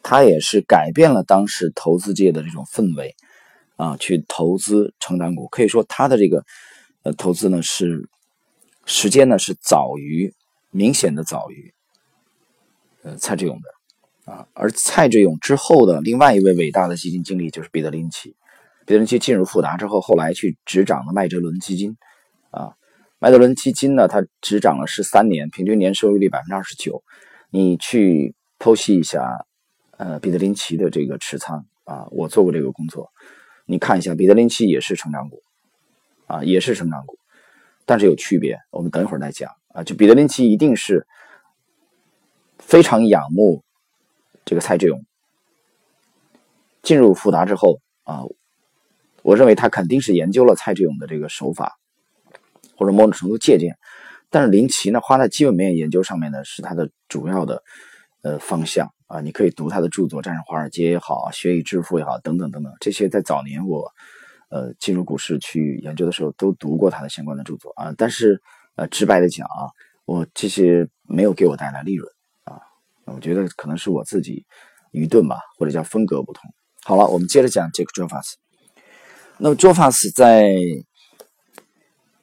[0.03, 3.15] 他也是改变了当时投资界的这种氛围，
[3.77, 5.49] 啊，去投资成长股。
[5.49, 6.45] 可以说，他的这个
[7.03, 8.09] 呃投资呢是
[8.85, 10.35] 时间呢是早于
[10.71, 11.73] 明显的早于
[13.03, 14.47] 呃蔡志勇的啊。
[14.55, 18.35] 而蔡志勇之后的另外一位伟大的基金经理就是彼得林奇。
[18.85, 21.97] 彼得林奇进入富达之后，后来去执掌了麦哲伦基金
[22.51, 22.73] 啊。
[23.21, 27.05] 麦哲伦基金呢，他执掌了十三年，平均年收益率百分之二十九。
[27.51, 29.47] 你去剖析一下。
[30.05, 33.13] 呃，彼得林奇的这个持仓啊，我做过这个工作。
[33.67, 35.41] 你看一下，彼得林奇也是成长股，
[36.27, 37.17] 啊，也是成长股，
[37.87, 38.59] 但是有区别。
[38.73, 39.85] 我们等一会儿再讲啊。
[39.85, 41.07] 就彼得林奇一定是
[42.59, 43.63] 非常仰慕
[44.45, 45.05] 这个蔡志勇，
[46.83, 48.23] 进入富达之后啊，
[49.23, 51.79] 我认为他肯定是研究了蔡志勇的这个手法，
[52.77, 53.79] 或者某种程度借鉴。
[54.31, 57.63] 但是林奇呢，花在基本面研究上面呢，是他的主要的
[58.23, 58.93] 呃方向。
[59.13, 63.87] 啊，你可以读他的著作《战胜华尔街》也好，《学以致富》也好，等等等等，这些在早年我，
[64.49, 67.93] 呃，进入股市去研究的时候都读过他的相关的著作啊。
[67.99, 68.41] 但是，
[68.75, 69.69] 呃，直白的讲啊，
[70.07, 72.11] 我这些没有给我带来利润
[72.45, 72.57] 啊。
[73.05, 74.47] 我觉得可能是我自己
[74.93, 76.51] 愚钝吧，或者叫风格不同。
[76.83, 78.39] 好了，我们接着讲这个 j o f a s
[79.37, 80.55] 那么 j o f a s 在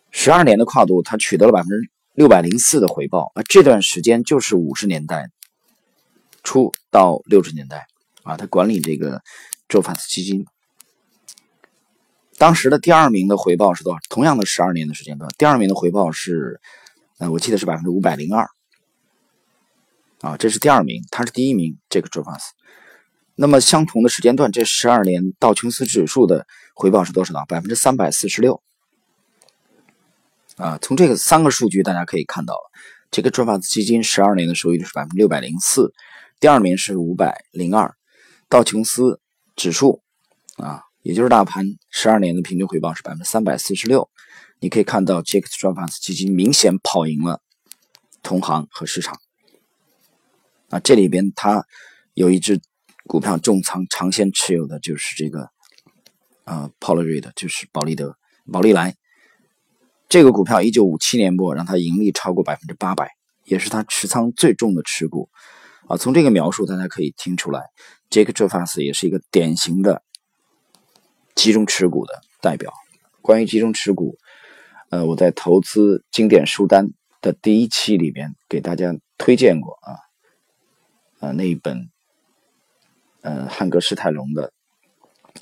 [0.10, 3.43] 十二年的跨度，他取得了百分之六百零四的回报啊。
[3.47, 5.30] 这段时间就是五十年代。
[6.49, 7.85] 初到六十年代
[8.23, 9.21] 啊，他管理这个
[9.67, 10.47] 周法斯基金，
[12.39, 13.99] 当时的第二名的回报是多少？
[14.09, 16.59] 同样的十二年的时间段，第二名的回报是，
[17.19, 18.49] 呃，我记得是百分之五百零二
[20.21, 22.51] 啊，这是第二名，他是第一名，这个 j o f a s
[23.35, 27.41] 那么相同的时间段，这十二年道琼斯指数的回报是多少呢？
[27.47, 28.59] 百分之三百四十六
[30.57, 32.55] 啊，从这个三个数据大家可以看到，
[33.12, 35.93] 这个 j o f a s 基金十二年的收益率是百分之六百零四。
[36.39, 37.93] 第二名是五百零二，
[38.47, 39.19] 道琼斯
[39.58, 40.02] 指数
[40.56, 44.10] 啊，也就是大盘十二年的平均回报是百分之三百四十六。
[44.62, 45.47] 你可以看到，J.K.
[45.47, 47.41] s t r a f a s 基金明显跑赢了
[48.23, 49.19] 同行和市场。
[50.69, 51.65] 啊，这里边它
[52.13, 52.62] 有一只
[53.06, 55.49] 股票重仓长线持有的就是这个
[56.45, 58.15] 啊 p o l a r i d 就是宝利德、
[58.49, 58.95] 宝利来。
[60.08, 63.12] 这个股票一九五七年末让它盈利超过百分之八百，
[63.43, 65.30] 也是它持仓最重的持股。
[65.89, 67.63] 啊，从这个描述大家可以听出来
[68.12, 70.04] ，Jake j o f a s 也是一个典型的
[71.34, 72.71] 集中持股的代表。
[73.23, 74.15] 关于集中持股，
[74.91, 81.89] 呃，我在投资经典书单的第一期里边给大家推荐过啊，啊那一本，
[83.21, 84.54] 呃汉格施泰龙的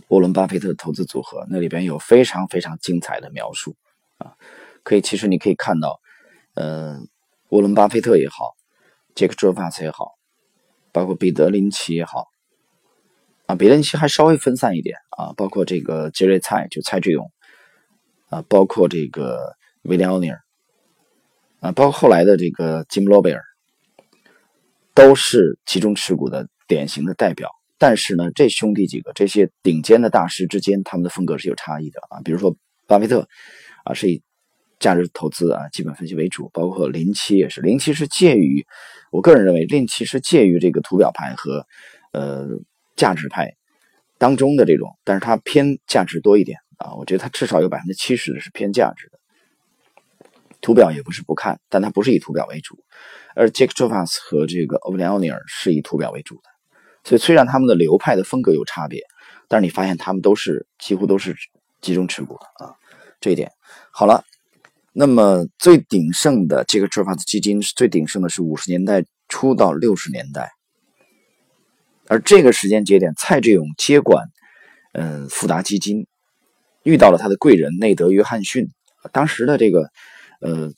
[0.07, 3.75] 沃伦巴菲特投资组合，那里边有非常非常精彩的描述
[4.17, 4.31] 啊，
[4.83, 5.99] 可以其实你可以看到，
[6.53, 6.97] 呃
[7.49, 8.55] 沃伦巴菲特也好
[9.13, 10.16] ，Jake j o f a s 也好。
[10.97, 12.25] 包括彼得林奇也好，
[13.45, 17.31] 啊，彼得林奇还稍微分散一点啊，包括这个杰瑞蔡就蔡志勇，
[18.29, 20.41] 啊，包括这个威廉奥尼尔，
[21.59, 23.43] 啊，包括后来的这个吉姆罗贝尔，
[24.95, 27.47] 都是集中持股的典型的代表。
[27.77, 32.21] 但是呢，这兄弟几个这些顶尖的大师之间，他们的风格是有差异的啊。
[32.25, 32.57] 比如说
[32.87, 33.27] 巴菲特，
[33.83, 34.23] 啊，是以
[34.79, 38.65] 价值投资啊，基本分析为主，包括零七也是，零七是介于，
[39.11, 41.65] 我个人认为零七是介于这个图表派和
[42.13, 42.47] 呃
[42.95, 43.55] 价值派
[44.17, 49.19] 当中的这种，但是它偏价值多一点啊，我觉得它至少有百分之七十的是偏价值的。
[50.59, 52.83] 图表也不是不看，但它不是以图表为主，
[53.35, 55.39] 而 Jack j o v a s 和这个 o b l i o n i r
[55.47, 56.49] 是以图表为主的，
[57.03, 59.01] 所以虽然他们的流派的风格有差别，
[59.47, 61.35] 但是你发现他们都是几乎都是
[61.79, 62.73] 集中持股的啊，
[63.21, 63.51] 这一点
[63.91, 64.23] 好了。
[64.99, 70.49] 那么最鼎盛的这个 j o v a s 基金是最鼎盛的是五十年代初到六十年代，
[72.07, 74.25] 而这个时间节点，蔡志勇接管
[74.93, 76.07] 嗯富达基金，
[76.81, 78.69] 遇到了他的贵人内德约翰逊，
[79.11, 79.91] 当时的这个。
[80.39, 80.71] 呃，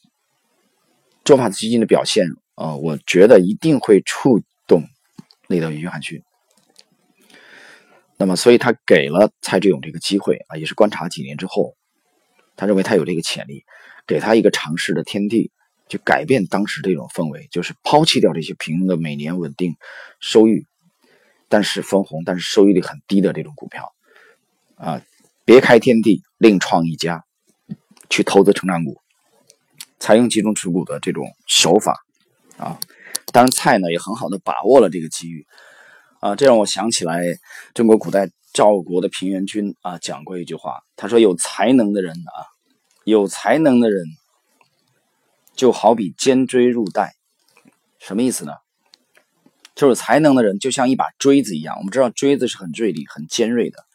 [1.26, 4.86] 周法基金的表现啊，我觉得一定会触动
[5.50, 6.24] 内德约翰逊。
[8.16, 11.76] 那么，所以他给了蔡志勇这个机会啊，也是观察几年之后，
[12.56, 13.66] 他认为他有这个潜力，
[14.10, 15.52] 给他一个尝试的天地，
[15.88, 19.76] 去改变当时这种氛围，就是抛弃掉这些平庸的每年稳定
[20.20, 20.66] 收益，
[21.48, 23.94] 但是分红，但是收益率很低的这种股票
[24.78, 25.04] 啊，
[25.46, 27.24] 别开天地，另创一家，
[28.10, 29.00] 去投资成长股。
[30.00, 31.94] 采用集中持股的这种手法，
[32.58, 32.80] 啊，
[33.32, 35.46] 当然蔡呢也很好的把握了这个机遇，
[36.20, 37.22] 啊，这让我想起来
[37.76, 42.40] 中国古代赵国的平原君啊讲过一句话，他说有才能的人啊，
[43.10, 44.06] 有才能的人
[45.56, 47.16] 就好比尖锥入袋，
[48.00, 48.54] 什么意思呢？
[49.76, 53.86] 就是才能的人就像一把锥子一样，我们知道锥子是很锐利、很尖锐的，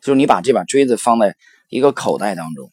[0.00, 1.36] 就是你把这把锥子放在
[1.68, 2.70] 一个口袋当中。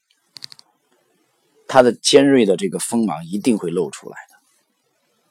[1.68, 4.36] 它的尖锐的这个锋芒一定会露出来的，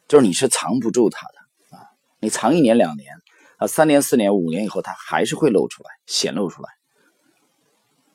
[0.09, 1.87] 就是你是藏不住它的啊！
[2.19, 3.15] 你藏一年两年
[3.59, 6.71] 啊，三年四年五年以后，它还是会露出来，显露出来，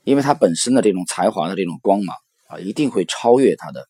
[0.10, 2.17] 因为他本身的这种才华的这种光芒
[2.48, 3.88] 啊，一定会超越他的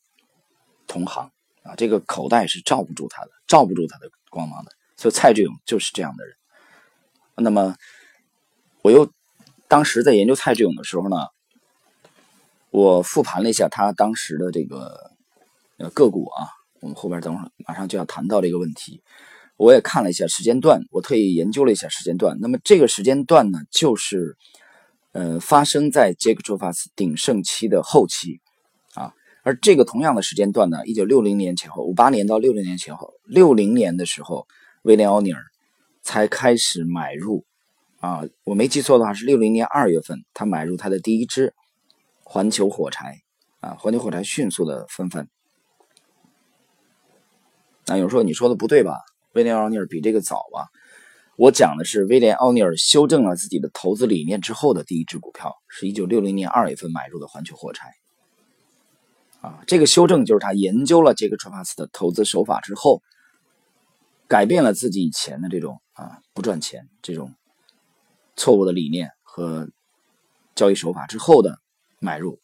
[0.85, 1.31] 同行
[1.63, 1.75] 啊！
[1.77, 4.71] 这个口袋是罩不住他的，罩不住他的光芒的。
[4.97, 6.35] 所以蔡志勇就是这样的人。
[7.37, 7.73] 那么，
[8.81, 9.09] 我又
[9.69, 11.17] 当时在研究蔡志勇的时候呢。
[12.71, 15.09] 我复盘了一下他当时的这个
[15.77, 16.49] 呃个股啊，
[16.81, 19.01] 我们后边等会儿马上就要谈到这个问题。
[19.57, 22.37] 我也看了一下时间段，我特意研究了一下时间段。
[22.39, 24.37] 那么这个时间段呢，就是
[25.11, 28.39] 呃发生在杰克·卓法斯鼎盛期的后期
[28.93, 29.13] 啊。
[29.43, 34.47] 而这个同样的时间段呢，一九六零年前后，五八年到六零年前后，六零年的时候，
[34.83, 35.41] 威廉·奥尼尔
[36.01, 37.45] 才开始买入
[37.99, 38.23] 啊。
[38.43, 41.53] 我没记错的话，是六零年二月份，他买入他的第一支。
[42.31, 43.23] 环球火柴
[43.59, 45.27] 啊，环球火柴迅速的纷纷。
[47.87, 48.99] 那有人说你说的不对吧？
[49.33, 50.67] 威廉奥尼尔比这个早吧？
[51.39, 57.93] 我讲的是威廉奥尼尔修正了自己的投资理念之后的第一只股票，是一九六零年二月份买入的环球火柴。
[59.39, 63.01] 啊，这个修正就是他研究了杰克川帕斯的投资手法之后，
[64.27, 67.33] 改变了自己以前的这种啊不赚钱这种
[68.35, 69.69] 错误的理念和
[70.55, 71.57] 交易手法之后的。
[72.01, 72.39] 买入，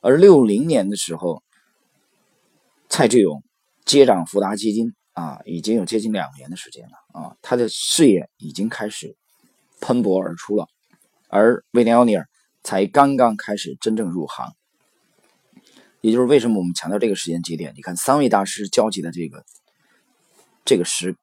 [0.00, 1.44] 而六零年的时候，
[2.88, 3.44] 蔡志勇
[3.84, 9.14] 接掌福达基金啊，已经有接近两年的时间了啊，他的事业已经开始
[9.78, 10.66] 喷薄而出了，
[11.28, 12.26] 而威廉奥尼尔
[12.62, 14.54] 才刚刚开始真正入行，
[16.00, 17.74] 也就是为什么我们强调这个时间节点？
[17.76, 19.44] 你看三位大师交集的这个
[20.64, 21.14] 这个时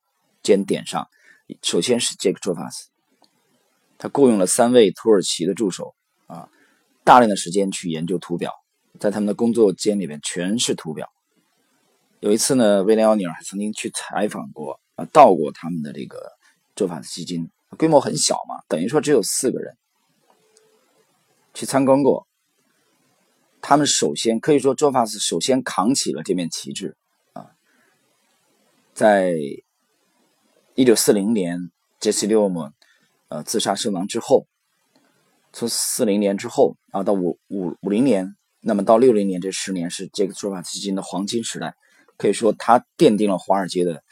[0.43, 1.07] 间点上，
[1.63, 2.89] 首先是杰克·卓法斯，
[3.97, 5.95] 他雇佣了三位土耳其的助手
[6.27, 6.47] 啊。
[7.03, 8.53] 大量的时间去研究图表，
[8.99, 11.09] 在他们的工作间里面全是图表。
[12.27, 16.33] 有一次呢，威廉奥尼尔还曾经去采访过啊，到过他们的这个
[16.75, 19.77] 做法斯基金，规模很小嘛，等于说只有四个人
[21.53, 22.27] 去参观过。
[23.61, 26.97] 他们首先可以说，周法斯首先扛起了这面旗帜
[27.31, 27.51] 啊，
[28.93, 29.33] 在
[30.75, 32.71] 一九四零年杰西·利奥姆
[33.29, 34.47] 呃自杀身亡之后。
[35.53, 41.73] 从四零年之后啊，到五五五零年，那么到六零年这十年是杰克·周法斯基金的黄金时代，
[42.17, 44.03] 可以说它奠定了华尔街的，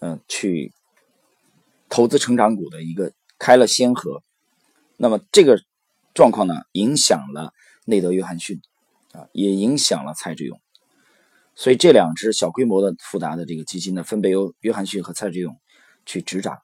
[0.00, 0.72] 嗯，去
[1.88, 4.22] 投资成长股的一个开了先河。
[4.96, 5.60] 那么这个
[6.14, 7.52] 状况呢，影响了
[7.84, 8.60] 内德·约翰逊
[9.12, 10.60] 啊，也影响了蔡志勇。
[11.54, 15.58] 所以这两只小规模的复杂的这个基金呢，分别由约翰逊和蔡志勇
[16.06, 16.58] 去执掌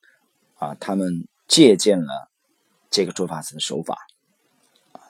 [0.54, 2.28] 啊，他们借鉴了。
[2.90, 3.98] 这个做法子的手法，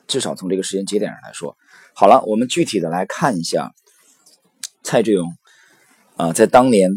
[0.08, 1.56] 至少从这个时间节点上来说，
[1.94, 3.72] 好了，我们具体的来看一下
[4.82, 5.32] 蔡志勇
[6.18, 6.90] 啊，在当年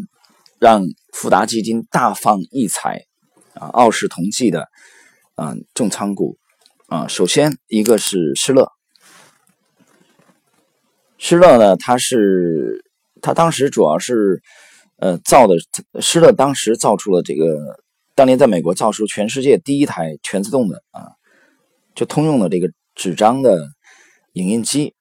[0.58, 3.04] 让富达基金大放异彩
[3.54, 4.68] 啊，傲视同济的
[5.36, 6.38] 啊重仓股
[6.88, 8.68] 啊，首先一个是施乐，
[11.18, 12.84] 施乐呢，他是
[13.20, 14.42] 他当时主要是
[14.96, 15.54] 呃造的，
[16.00, 17.80] 施乐当时造出了这个，
[18.16, 21.12] 当年在美国造出全世界第一台全自动的啊，
[21.94, 23.68] 就通用的这个纸张的
[24.32, 24.94] 影印机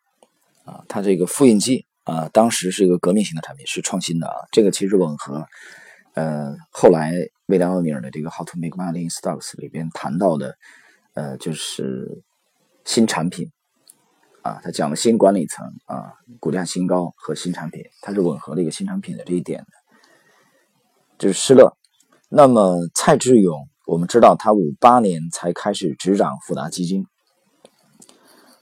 [0.63, 4.35] 啊，它这个复印机啊，当时是一个革命性的产品，是创新的啊。
[4.51, 5.45] 这个其实吻合
[6.13, 7.13] 呃后来
[7.47, 10.55] 威廉奥尼尔的这个《How to Make Money in Stocks》里边谈到的
[11.13, 12.23] 呃就是
[12.85, 13.51] 新产品。
[14.43, 19.67] 啊，他讲了新管理层啊，股价新高和新产品，它是吻合了一个新产品的这一点的，
[21.19, 21.77] 就是施乐。
[22.27, 27.05] 那么蔡志勇，我们知道他五八年才开始执掌富达基金。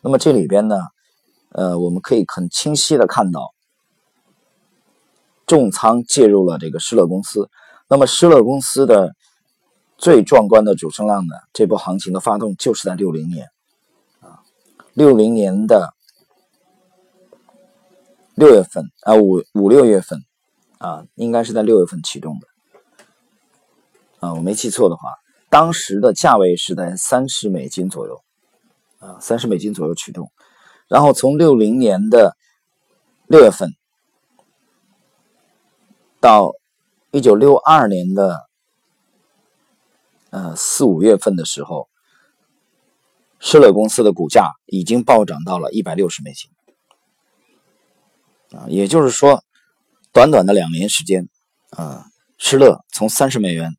[0.02, 0.76] 那么这里边呢，
[1.50, 3.54] 呃，我们可以很清晰的看到，
[5.48, 7.50] 重仓介入了这个施乐公司。
[7.88, 9.16] 那么施乐公司的
[9.98, 13.48] 最壮观的主升浪呢，这波行情的发动就是在六零年。
[14.20, 14.42] 啊
[14.94, 15.94] 六零年的
[18.36, 20.20] 六月份啊，五五六月份
[20.78, 22.48] 啊，应该是在六月份启动的
[24.20, 25.14] 啊，我没记错的话，
[25.50, 28.22] 当时的价位是在三十美金左右
[29.00, 30.30] 啊，三十美金左右启动，
[30.90, 32.36] 然后从六零年的
[33.28, 33.70] 六月份
[36.20, 36.52] 到
[37.12, 38.50] 一九六二年的
[40.32, 41.88] 呃四五月份的时候。
[43.42, 46.52] 施乐公司的股价已经暴涨到了一百六十美金，
[48.52, 49.42] 啊，也就是说，
[50.12, 51.30] 短短的两年时间，
[51.70, 52.04] 啊，
[52.38, 53.78] 施乐从三十美元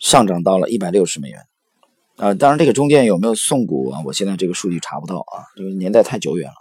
[0.00, 1.46] 上涨到了一百六十美元，
[2.18, 4.02] 啊，当然这个中间有没有送股啊？
[4.04, 6.56] 我现在这个数据查不到啊，这个年代太久远了。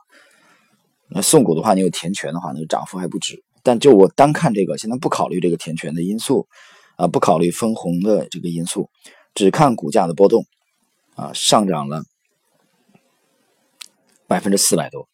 [1.09, 3.43] 那送股的话，你有填权的话，那个涨幅还不止。
[3.63, 6.47] 但就我单看这个，现在不考虑这个填权的因素，
[6.95, 8.89] 啊，不考虑分红的这个因素，
[9.33, 10.45] 只看股价的波动，
[11.15, 12.03] 啊，上涨了。
[14.27, 15.07] 百分之四百多，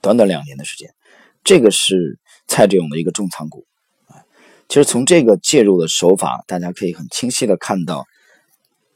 [0.00, 0.92] 短短两年的时间，
[1.44, 3.66] 这个是蔡志勇的一个重仓股
[4.08, 4.24] 啊。
[4.68, 8.06] 其实从这个介入的手法，大家可以很清晰的看到，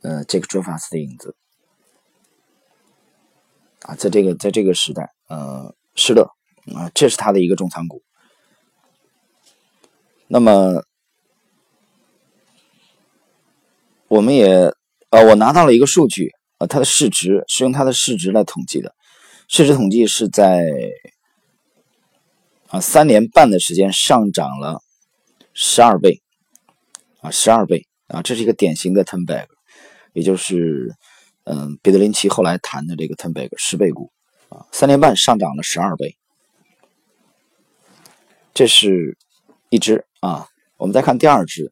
[0.02, 1.36] 呃，这个卓法斯的影子
[3.82, 6.30] 啊，在这个在这个时代，呃，是的
[6.74, 8.02] 啊，这是他的一个重仓股。
[10.28, 10.84] 那么，
[14.08, 14.74] 我们也
[15.10, 18.94] 呃，我拿到了一个数据啊，它的市值是用它的市值来统计的。
[19.48, 20.64] 市值统计是在
[22.68, 24.82] 啊三年半的时间上涨了
[25.52, 26.20] 十二倍
[27.20, 29.46] 啊十二倍啊这是一个典型的 ten bag，
[30.16, 30.94] 也就是
[31.44, 34.10] 嗯彼得林奇后来谈的这个 ten bag 十倍股
[34.48, 36.16] 啊三年半上涨了十二倍，
[38.54, 39.18] 这是
[39.68, 40.48] 一只啊
[40.78, 41.70] 我们再看第二只。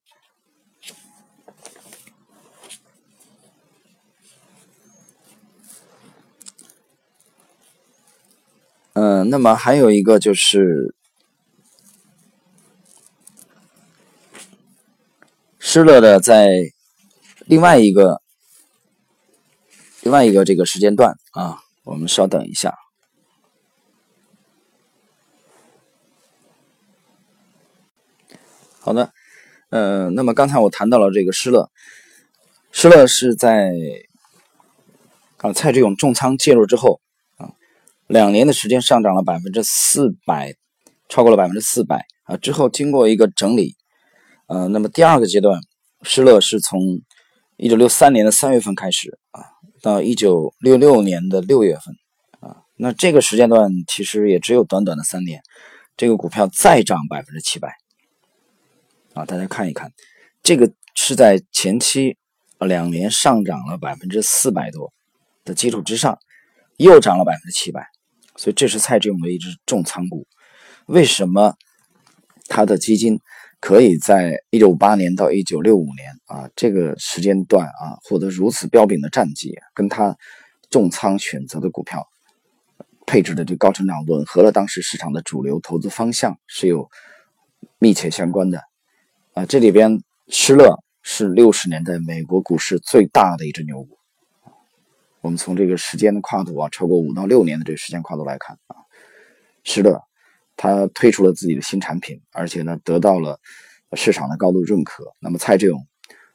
[8.92, 10.94] 嗯，那么还有一个就是
[15.59, 16.46] 施乐的在
[17.46, 18.20] 另外一个
[20.04, 22.74] 另外一个这个时间段啊，我们稍等一下。
[28.80, 29.10] 好的，
[29.70, 31.70] 呃，那么刚才我谈到了这个施乐，
[32.70, 33.72] 施乐是在
[35.38, 37.00] 啊蔡志勇重仓介入之后
[37.38, 37.52] 啊。
[38.06, 40.54] 两年的时间上涨了百分之四百，
[41.08, 42.36] 超过了百分之四百啊！
[42.36, 43.74] 之后经过一个整理，
[44.48, 45.58] 呃，那么第二个阶段，
[46.02, 46.78] 施乐是从
[47.56, 49.40] 一九六三年的三月份开始啊，
[49.85, 51.94] 到一九六六年的六月份
[52.40, 55.42] 啊，那这个时间段其实也只有短短的三年，
[55.94, 57.77] 这个股票再涨百分之七百
[59.12, 59.27] 啊！
[59.27, 59.92] 大家看一看，
[60.42, 62.16] 这个是在前期
[62.61, 64.90] 两年上涨了百分之四百多
[65.44, 66.18] 的基础之上，
[66.79, 67.87] 又涨了百分之七百。
[68.37, 70.27] 所以这是蔡志勇的一只重仓股。
[70.87, 71.57] 为什么
[72.49, 73.20] 他的基金
[73.64, 79.55] 可以在一九五八年到一九六五年啊这个时间段啊获得如此彪炳的战绩？
[79.72, 80.18] 跟他
[80.68, 82.07] 重仓选择的股票
[83.07, 86.91] 配置的这高成长吻合了当时市场的主流投资方向是有
[87.78, 88.61] 密切相关的
[89.32, 89.47] 啊。
[89.47, 93.97] 这里边施乐是六十年代美国股市最大的一只牛股。
[95.22, 98.76] 我们从这个时间的跨度啊，超过五到六年的这个时间跨度来看啊，
[99.62, 100.03] 施乐，
[100.57, 103.38] 他推出了自己的新产品，而且呢，得到了
[103.92, 105.05] 市场的高度认可。
[105.20, 105.86] 那么蔡志勇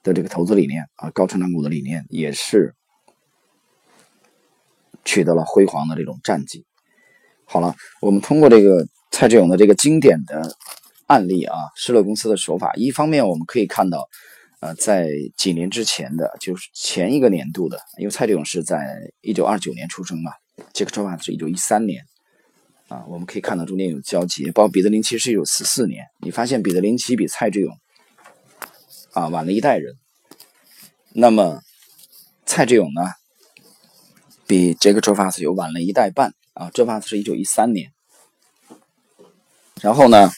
[0.04, 2.76] 的这个投资理念啊，高成长股的理念也是
[5.04, 6.66] 取得了辉煌的这种战绩。
[7.46, 10.56] 好了，我们通过这个蔡志勇的这个经典的
[11.08, 14.08] 案例啊，施乐公司的手法，一方面我们可以看到。
[14.62, 15.08] 呃，在
[15.38, 20.34] 几年之前的，就是前一个年度的，因为蔡志勇是在一九二九年出生嘛，
[20.74, 22.04] 杰克·卓法是一九一三年
[22.90, 24.50] 啊，我们可以看到中间有交集。
[24.52, 27.78] 包括彼得林奇是一九四四年，你发现彼得林奇比蔡志勇
[29.14, 29.96] 啊晚了一代人。
[31.14, 31.62] 那么
[32.46, 33.02] 蔡志勇呢，
[34.48, 36.72] 比杰克周发斯又晚了一代半啊。
[36.72, 37.92] 周发斯是一九一三年，
[39.82, 40.32] 然后呢，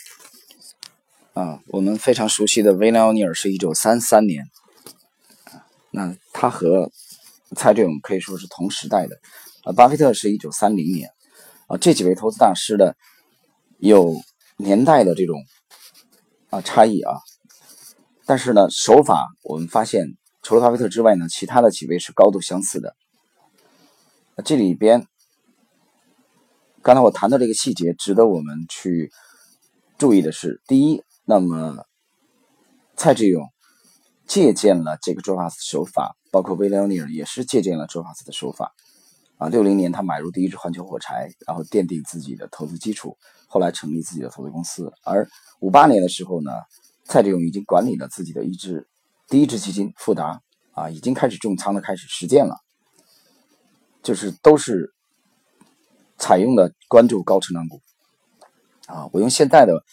[1.34, 4.50] 啊，我们非常熟悉的维廉奥尼尔是一九三三年，
[5.92, 6.92] 那他和
[7.56, 9.20] 蔡志勇可以说是同时代的。
[9.64, 11.12] 啊，巴菲特是一九三零年，
[11.72, 12.98] 啊，这几位投资大师的
[13.78, 14.14] 有
[14.58, 15.42] 年代的这种
[16.50, 17.16] 啊差异啊，
[18.26, 20.18] 但是呢，手法我们发现。
[20.44, 22.96] 除了巴菲特之外呢，其他的几位是高度相似的。
[24.44, 25.06] 这里边，
[26.82, 29.12] 刚才我谈到这个细节，值得我们去
[30.00, 31.86] 注意的是：第一，那么
[32.96, 33.48] 蔡志勇
[34.26, 38.74] 借鉴了这个周法斯手法，包括威廉尼尔也是借鉴了周法斯的手法。
[39.42, 43.18] 啊，六零年他买入第一支环球火柴，然后奠定自己的投资基础，
[43.48, 44.94] 后来成立自己的投资公司。
[45.04, 45.28] 而
[45.62, 46.52] 五八年的时候呢，
[47.06, 48.88] 蔡志勇已经管理了自己的一支。
[49.28, 52.56] 第一支基金富达啊，已经开始重仓的开始实践了，
[54.04, 54.94] 就是都是
[56.20, 57.82] 采用的关注高成长股
[58.86, 59.10] 啊。
[59.12, 59.84] 我用现在的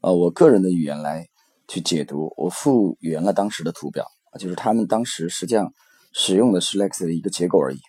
[0.00, 1.28] 呃我个人的语言来
[1.68, 4.06] 去解读，我复原了当时的图表，
[4.38, 5.74] 就是他们当时实际上
[6.14, 7.80] 使用的是 Lex 的一个结构而已，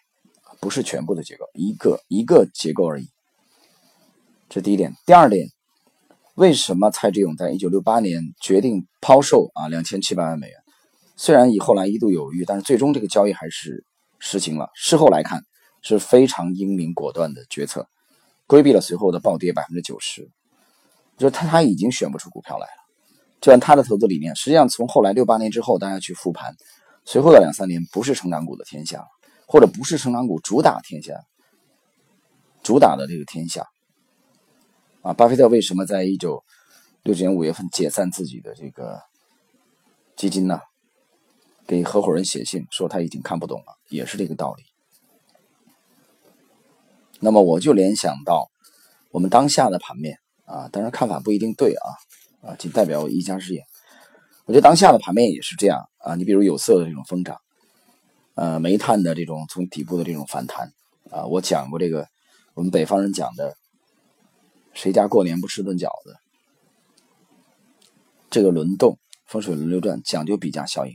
[0.65, 3.07] 不是全部的结构，一个一个结构而已。
[4.49, 5.47] 这第一点，第二点，
[6.33, 10.57] 为什么蔡志勇在一九六八年决定抛售啊两千七百万美元？
[11.15, 13.85] 虽然以后来一度犹豫，但是最终这个交易还是
[14.17, 14.71] 实行了。
[14.73, 15.43] 事后来看
[15.83, 17.87] 是非常英明果断的决策，
[18.47, 20.27] 规避了随后的暴跌百分之九十。
[21.15, 22.81] 就是他他已经选不出股票来了。
[23.39, 26.55] 就按他的投资理念，实际上从后来六八年之后，大家去复盘，
[27.05, 29.05] 随后的两三年不是成长股的天下了，
[29.47, 31.25] 或者不是成长股主打天下，
[32.63, 33.67] 主打的这个天下。
[35.01, 36.43] 啊，巴菲特为什么在一九
[37.03, 39.01] 六九年五月份解散自己的这个
[40.15, 40.59] 基金呢？
[41.67, 44.63] 给合伙人写信说他已经看不懂了，也是这个道理。
[47.19, 48.51] 那么我就联想到
[49.09, 53.65] 我们当下的盘面啊，当然看法不一定对啊啊，仅代表我一家之言。
[54.45, 57.41] 我觉得当下的盘面也是这样啊，你比如有色的这种疯涨，
[58.35, 60.71] 呃，煤炭的这种从底部的这种反弹
[61.09, 62.07] 啊，我讲过这个
[62.53, 63.55] 我们北方人讲的
[64.73, 66.15] 谁家过年不吃顿饺子，
[68.29, 70.93] 这个轮动风水轮流转讲究比价效应。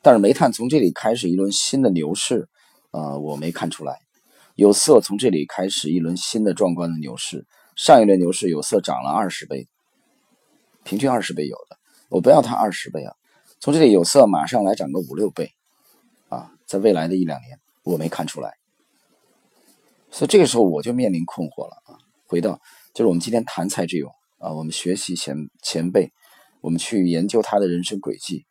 [0.00, 2.48] 但是煤炭从这里开始一轮新的牛市，
[2.92, 3.98] 呃，我没看出来。
[4.54, 9.66] 有色从这里开始一轮新的壮观的牛市，上一轮牛市有色涨了二十倍，
[10.84, 11.76] 平均二十倍有的，
[12.10, 13.12] 我不要它二十倍啊。
[13.58, 15.50] 从这里有色马上来涨个五六倍，
[16.66, 18.54] 在未来的一两年我没看出来，
[20.10, 21.98] 所以这个时候我就面临困惑了啊。
[22.26, 22.60] 回到
[22.94, 26.12] 就是我们今天谈蔡志勇啊，我们学习前前辈，
[26.60, 28.44] 我们去研究他的人生轨迹。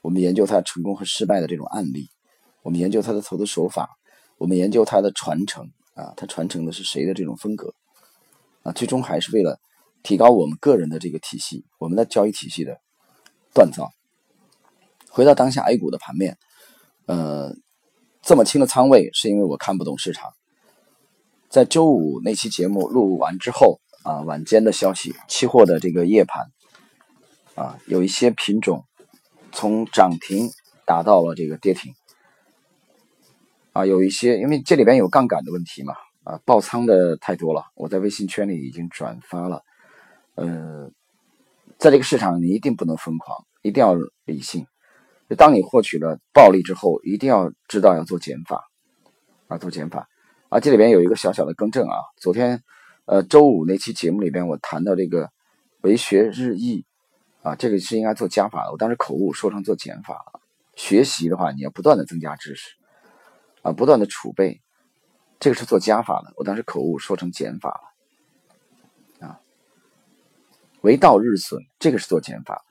[0.00, 2.08] 我们研究他成功和失败的这种案例，
[2.62, 3.90] 我们研究他的投资手法，
[4.38, 7.74] 我们研究他的传承啊，他传承的是谁的这种风格
[8.62, 8.70] 啊？
[8.72, 9.58] 最终还是为了
[10.04, 12.78] 提高我们个人的这个体系，我们的交易体系的
[13.52, 13.90] 锻造。
[15.10, 16.38] 回到当下 A 股的盘面，
[17.08, 17.52] 呃，
[18.22, 20.30] 这么轻的仓位是因为我看不懂市场。
[21.48, 26.46] 在周五那期节目录完之后啊，晚间的消息，期货的这个夜盘
[27.54, 28.84] 啊，有一些品种。
[29.50, 30.50] 从涨停
[30.84, 31.94] 打到了这个跌停，
[33.72, 37.64] 啊，有一些因为这里边有杠杆的问题嘛，啊，爆仓的太多了。
[37.74, 39.62] 我在微信圈里已经转发了，
[40.34, 40.90] 呃，
[41.78, 43.96] 在这个市场你一定不能疯狂，一定要
[44.26, 44.66] 理性。
[45.28, 48.68] 就当你获取了暴利之后，一定要知道要做减法，
[49.48, 50.08] 啊，做减法。
[50.48, 52.62] 啊，这里边有一个小小的更正啊，昨天
[53.04, 55.30] 呃周五那期节目里边我谈到这个
[55.82, 56.84] 为学日益。
[57.40, 60.40] 啊，这个是应该做加法的，我当时口误说成做减法了。
[60.74, 62.74] 学习的话，你要不断的增加知识，
[63.62, 64.60] 啊，不断的储备，
[65.38, 67.70] 这个是做加法的，我当时口误说成减法
[69.20, 69.28] 了。
[69.28, 69.40] 啊，
[70.80, 72.64] 为道日损，这个是做减法。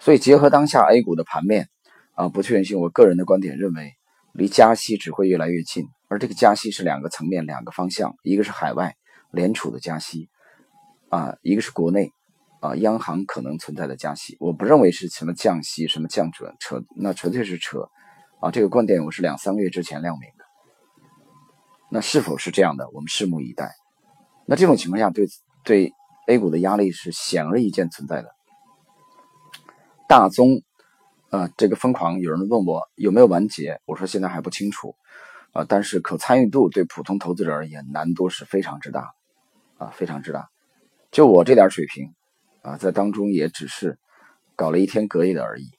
[0.00, 1.68] 所以结合当下 A 股的盘面，
[2.14, 3.92] 啊，不确定性，我个人的观点认为，
[4.32, 8.96] 离加息只会越来越近，而这个加息是两个层面、两个方向，一个是海外
[9.30, 10.28] 联储的加息，
[11.10, 12.10] 啊，一个是国内。
[12.62, 17.88] 啊，央行可能存在的加息，我不认为是什么降息、什么降准，扯那纯粹是扯。
[18.38, 20.44] 啊，这个观点我是两三个月之前亮明的。
[21.90, 22.86] 那是否是这样的？
[22.90, 23.72] 我们拭目以待。
[24.44, 25.26] 那这种情况下，对
[25.64, 25.90] 对
[26.26, 28.28] A 股的压力是显而易见存在的。
[30.10, 30.64] 大宗，
[31.28, 34.96] 啊，这个疯狂，有人问我有没有完结，我说现在还不清楚。
[35.52, 39.14] 啊，但是可参与度对普通投资者而言难度是非常之大，
[39.78, 40.50] 啊，非常之大。
[41.12, 42.12] 就我这点水平，
[42.62, 44.00] 啊，在当中也只是
[44.56, 45.70] 搞了一天隔夜的而已，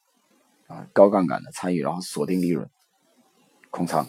[0.68, 2.70] 啊，高杠杆的参与，然后锁定利润，
[3.70, 4.08] 空仓。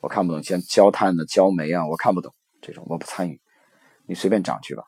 [0.00, 3.38] 我看不懂，像焦炭的、焦煤啊，我看不懂这种，我不参与。
[4.06, 4.84] 你随便涨去吧。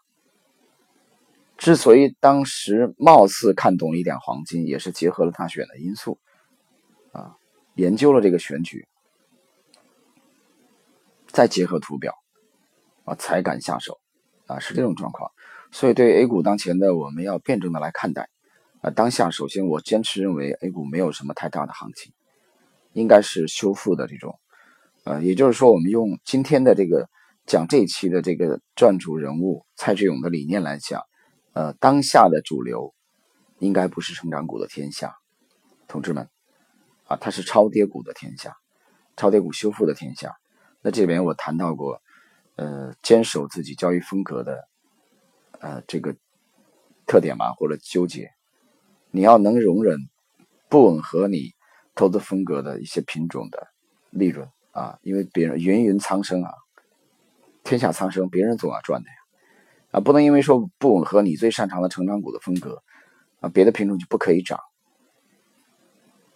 [1.58, 6.18] 之所以当时貌似看懂了一点黄金，也是结合了他选的因素，
[7.12, 7.36] 啊，
[7.74, 8.86] 研究了这个选举，
[11.28, 12.14] 再结合图表，
[13.04, 13.98] 啊，才敢下手，
[14.46, 15.30] 啊，是这种状况。
[15.72, 18.28] 所以对 A 股当前的我们要辩证的来看待，
[18.82, 22.12] 啊，当下首先我坚持认为 A 股没有什么太大的行情，
[22.92, 24.38] 应该是修复的这种，
[25.04, 27.08] 呃，也就是说我们用今天的这个
[27.46, 31.02] 讲这一期的这个撰主人物蔡志勇的理念来讲。
[31.56, 32.94] 呃，当下的主流
[33.60, 35.16] 应该不是成长股的天下，
[35.88, 36.28] 同志们，
[37.04, 38.54] 啊，它是超跌股的天下，
[39.16, 40.36] 超跌股修复的天下。
[40.82, 42.02] 那这边我谈到过，
[42.56, 44.68] 呃，坚守自己交易风格的，
[45.60, 46.14] 呃，这个
[47.06, 48.30] 特点吧，或者纠结，
[49.10, 49.98] 你要能容忍
[50.68, 51.54] 不吻合你
[51.94, 53.66] 投资风格的一些品种的
[54.10, 56.52] 利润啊，因为别人芸芸苍生啊，
[57.64, 59.16] 天下苍生，别人总要赚的呀。
[59.96, 62.82] 啊，不能因为说不吻合你最擅长的成长股的风格，
[63.40, 64.60] 啊，别的品种就不可以涨，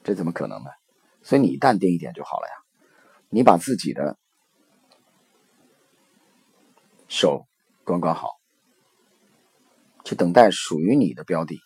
[0.02, 0.70] 这怎么可能呢？
[1.20, 2.54] 所以你淡定一点就好了呀，
[3.28, 4.16] 你把自己的
[7.06, 7.46] 手
[7.84, 8.30] 管管好，
[10.06, 11.60] 去等待属于你的标的，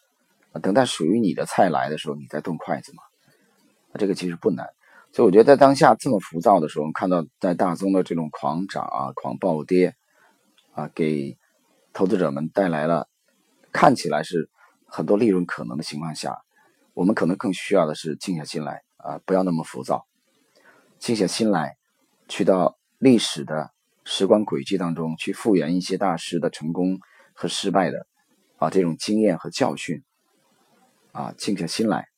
[0.51, 3.05] 啊，等待属于你的菜来的时候，你再动筷子嘛。
[3.93, 4.67] 那这个其实不难，
[5.13, 9.95] 所以我觉得在当下这么浮躁的时候，看到在大宗的这种狂涨啊、狂暴跌
[10.73, 11.39] 啊，给。
[11.95, 13.09] 投资者们带来了
[13.73, 14.51] 看起来是
[14.85, 16.43] 很多利润可能的情况下，
[16.93, 20.07] 我们可能更需要的是静下心来啊，不要那么浮躁，
[20.99, 21.77] 静下心来，
[22.29, 23.71] 去到历史的
[24.05, 26.99] 时光轨迹当中去复原一些大师的成功
[27.33, 28.07] 和失败的
[28.59, 30.03] 啊这种经验和教训
[31.13, 32.09] 啊，静下心来，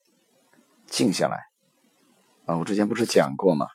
[0.87, 1.45] 静下来
[2.47, 3.66] 啊，我之前不是讲过吗？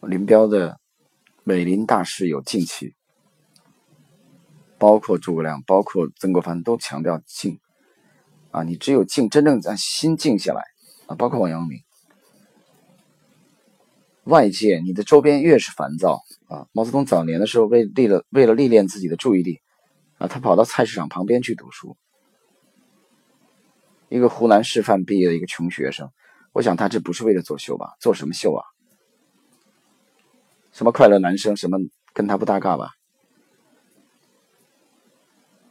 [0.00, 0.80] 林彪的。
[1.48, 2.94] 美林大师有静气，
[4.76, 7.58] 包括诸葛亮，包括曾国藩都强调静
[8.50, 8.62] 啊！
[8.64, 10.62] 你只有静，真正在心静下来
[11.06, 11.16] 啊！
[11.16, 11.80] 包括王阳明，
[14.24, 16.66] 外界你的周边越是烦躁啊！
[16.72, 19.58] 毛泽东早年的时候为立了为了历练自己的注意力
[20.18, 21.96] 啊，他跑到菜市场旁边去读书。
[24.10, 26.10] 一个湖南师范毕业的一个穷学生，
[26.52, 27.96] 我想他这不是为了作秀吧？
[28.00, 28.62] 做什么秀啊？
[30.78, 31.76] 什么快乐男生，什么
[32.14, 32.92] 跟他不搭嘎吧？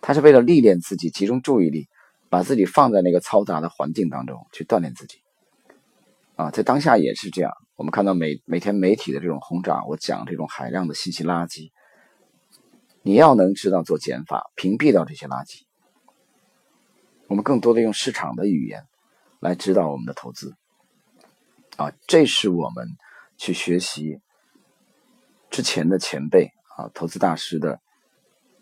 [0.02, 1.88] 他是为了历练自己，集中注意力，
[2.28, 5.20] 把自己放在那个嘈杂的环境当中去锻炼自己。
[6.36, 7.54] 啊，在当下也是这样。
[7.78, 11.72] 我们看到每每天媒体的这种轰炸，我讲这种海量的信息垃圾，
[13.02, 15.62] 你要能知道做减法，屏蔽掉这些垃圾。
[17.28, 18.84] 我们更多的用市场的语言
[19.40, 20.54] 来指导我们的投资。
[21.78, 22.90] 啊，这是我们
[23.38, 24.20] 去学习。
[25.50, 27.80] 之前的前辈啊，投资大师的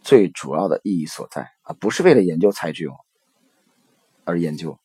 [0.01, 2.95] 最主要的意义所在啊，不是为了研究财智勇
[4.23, 4.77] 而研究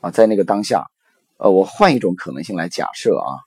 [0.00, 0.86] 啊，在那个当下，
[1.38, 3.42] 呃，我换一种可能性来假设啊，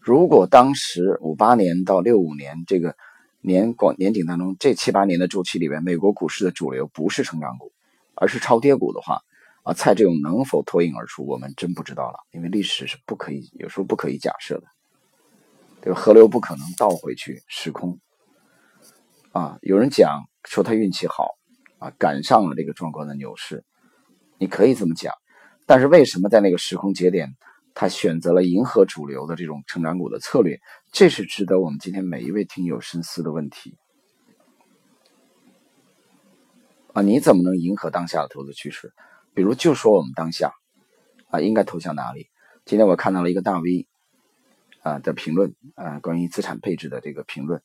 [0.00, 2.96] 如果当时五八年到六五年这个
[3.40, 7.72] 年广年景当中这七八年的周期里边，美国股市的主流不是成长股，
[8.14, 9.20] 而是超跌股的话
[9.64, 14.64] 啊，蔡志勇能否脱颖而出，我们真不知道了，因为历史是不可以，有时候不可以假设的。
[15.80, 18.00] 这个河流不可能倒回去时空
[19.32, 19.58] 啊！
[19.62, 21.36] 有人讲说他运气好
[21.78, 23.64] 啊，赶上了这个壮观的牛市，
[24.38, 25.14] 你可以这么讲。
[25.66, 27.36] 但是为什么在那个时空节点，
[27.74, 30.58] 他选择了迎合主流的这种成长股的策略？
[30.90, 33.76] 这是值得我们今天每一位听友深思的问题
[36.92, 37.02] 啊！
[37.02, 38.92] 你怎么能迎合当下的投资趋势？
[39.32, 40.52] 比如就说我们当下
[41.28, 42.28] 啊，应该投向哪里？
[42.64, 43.86] 今天我看到了一个大 V。
[44.88, 47.60] 啊的评论啊，关于资产配置的这个评论，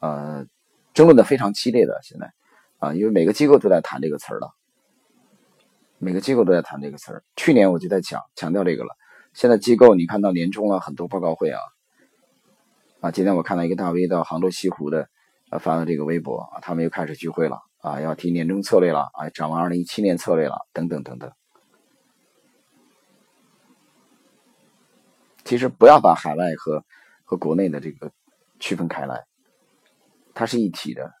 [0.00, 0.46] 呃，
[0.94, 2.32] 争论的非常激烈的现在
[2.78, 4.54] 啊，因为每个机构都在谈这个词儿了，
[5.98, 7.22] 每个机构都在谈这个词儿。
[7.36, 8.96] 去年我就在讲强调这个了，
[9.34, 11.60] 现在机构你看到年终了很多报告会啊，
[13.00, 15.08] 啊，今天我看到一个大 V 到杭州西湖的
[15.50, 21.30] 呃发的这个微博啊，他们又开始聚会了啊，要提年终策略了啊，展望二零一七年策略了等等等等。
[25.52, 26.82] 其实不要把海外和
[27.24, 28.10] 和国内的这个
[28.58, 29.26] 区分开来，
[30.32, 31.12] 它是一体的。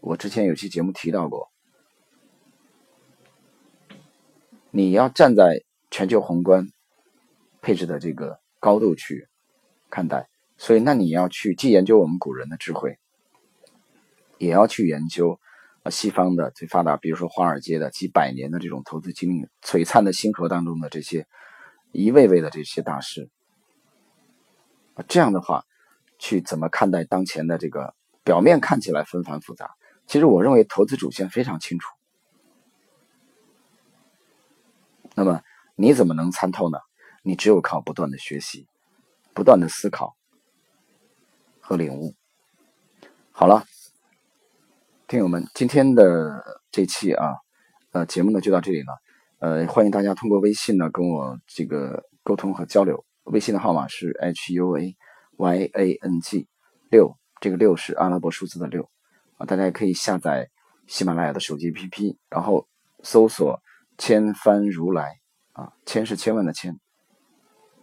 [0.00, 1.48] 我之前有期节目提到过，
[4.70, 6.68] 你要站在全球宏观
[7.62, 9.26] 配置的这个高度去
[9.88, 10.28] 看待。
[10.58, 12.98] 所以，那你要去既研究我们古人的智慧，
[14.36, 15.40] 也要去研究
[15.82, 21.26] 啊西方的最发达，比如说华尔街的几百年的这种投资经历，璀璨的星河当中的这些
[21.92, 23.30] 一位位的这些大师，
[25.06, 25.64] 这样的话，
[26.18, 27.94] 去怎么看待当前的这个
[28.24, 29.70] 表面看起来纷繁复杂，
[30.06, 31.94] 其实我认为投资主线非常清楚。
[35.14, 35.42] 那么
[35.76, 36.78] 你怎么能参透呢？
[37.22, 38.66] 你只有靠不断的学习，
[39.34, 40.16] 不断的思考。
[41.60, 42.14] 和领悟，
[43.30, 43.66] 好了，
[45.06, 47.36] 听友们，今天的这期啊，
[47.92, 48.96] 呃，节目呢就到这里了。
[49.40, 53.04] 呃，欢迎大家通过微信呢跟我这个沟通和交流。
[53.28, 54.96] 微信的号码是 h u a
[55.36, 56.46] y a n g
[56.90, 58.88] 六，这个六是阿拉伯数字的六
[59.36, 59.46] 啊。
[59.46, 60.50] 大家也可以下载
[60.86, 62.66] 喜马拉雅的手机 APP，然后
[63.02, 63.60] 搜索
[63.98, 65.18] “千帆如来”
[65.52, 66.78] 啊，千是千万的千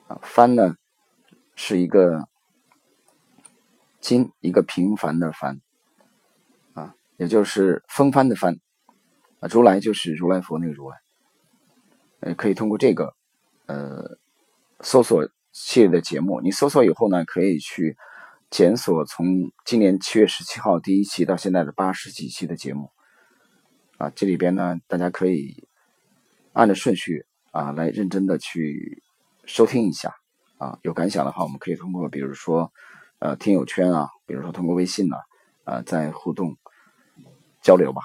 [0.08, 0.76] 啊，帆呢
[1.56, 2.28] 是一个。
[4.02, 5.60] 今一个平凡的凡，
[6.76, 8.60] 啊，也就是风帆的帆，
[9.39, 10.98] 啊，如来就是如来佛那个如来，
[12.20, 13.16] 呃，可以通过这个，
[13.66, 14.20] 呃，
[14.86, 16.40] 搜索系列的节目。
[16.42, 17.98] 你搜索以后呢，可以去
[18.52, 22.92] 检索从今年七月十七号第一期到现在的八十几期的节目，
[23.98, 25.68] 啊，这里边呢，大家可以
[26.54, 29.02] 按着顺序啊来认真的去
[29.46, 30.14] 收听一下，
[30.60, 32.72] 啊，有感想的话，我们可以通过比如说。
[33.20, 35.16] 呃，听友圈啊，比如说通过微信呢，
[35.64, 36.58] 呃，在互动
[37.62, 38.02] 交流吧。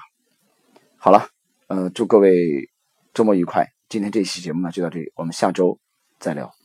[0.97, 1.27] 好了，
[1.67, 2.71] 呃，祝各位
[3.13, 3.67] 周末愉快。
[3.89, 5.77] 今天这期节目呢就到这里，我们下周
[6.17, 6.60] 再聊。